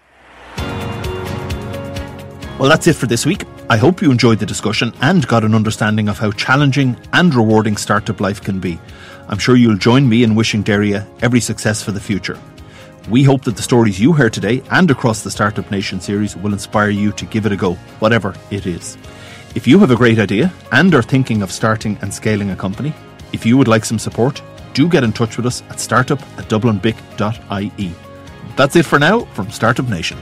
Well, 2.59 2.69
that's 2.69 2.87
it 2.87 2.95
for 2.95 3.07
this 3.07 3.25
week. 3.25 3.45
I 3.69 3.77
hope 3.77 4.01
you 4.01 4.11
enjoyed 4.11 4.39
the 4.39 4.45
discussion 4.45 4.93
and 5.01 5.25
got 5.27 5.43
an 5.43 5.55
understanding 5.55 6.09
of 6.09 6.19
how 6.19 6.31
challenging 6.31 6.97
and 7.13 7.33
rewarding 7.33 7.77
startup 7.77 8.19
life 8.19 8.41
can 8.41 8.59
be. 8.59 8.79
I'm 9.29 9.37
sure 9.37 9.55
you'll 9.55 9.77
join 9.77 10.09
me 10.09 10.23
in 10.23 10.35
wishing 10.35 10.63
Derya 10.63 11.07
every 11.21 11.39
success 11.39 11.81
for 11.81 11.91
the 11.91 11.99
future. 11.99 12.37
We 13.09 13.23
hope 13.23 13.43
that 13.45 13.55
the 13.55 13.63
stories 13.63 13.99
you 13.99 14.13
heard 14.13 14.33
today 14.33 14.61
and 14.69 14.91
across 14.91 15.23
the 15.23 15.31
Startup 15.31 15.69
Nation 15.71 15.99
series 15.99 16.35
will 16.37 16.53
inspire 16.53 16.91
you 16.91 17.11
to 17.13 17.25
give 17.25 17.47
it 17.47 17.51
a 17.51 17.57
go, 17.57 17.73
whatever 17.97 18.35
it 18.51 18.67
is. 18.67 18.99
If 19.55 19.65
you 19.65 19.79
have 19.79 19.89
a 19.89 19.95
great 19.95 20.19
idea 20.19 20.53
and 20.71 20.93
are 20.93 21.01
thinking 21.01 21.41
of 21.41 21.51
starting 21.51 21.97
and 22.03 22.13
scaling 22.13 22.51
a 22.51 22.55
company, 22.55 22.93
if 23.33 23.47
you 23.47 23.57
would 23.57 23.67
like 23.67 23.83
some 23.83 23.97
support, 23.97 24.43
do 24.75 24.87
get 24.87 25.03
in 25.03 25.11
touch 25.11 25.37
with 25.37 25.47
us 25.47 25.63
at 25.71 25.79
startup 25.79 26.21
at 26.37 26.49
dublinbic.ie. 26.49 27.93
That's 28.55 28.75
it 28.75 28.85
for 28.85 28.99
now 28.99 29.21
from 29.33 29.49
Startup 29.49 29.89
Nation. 29.89 30.19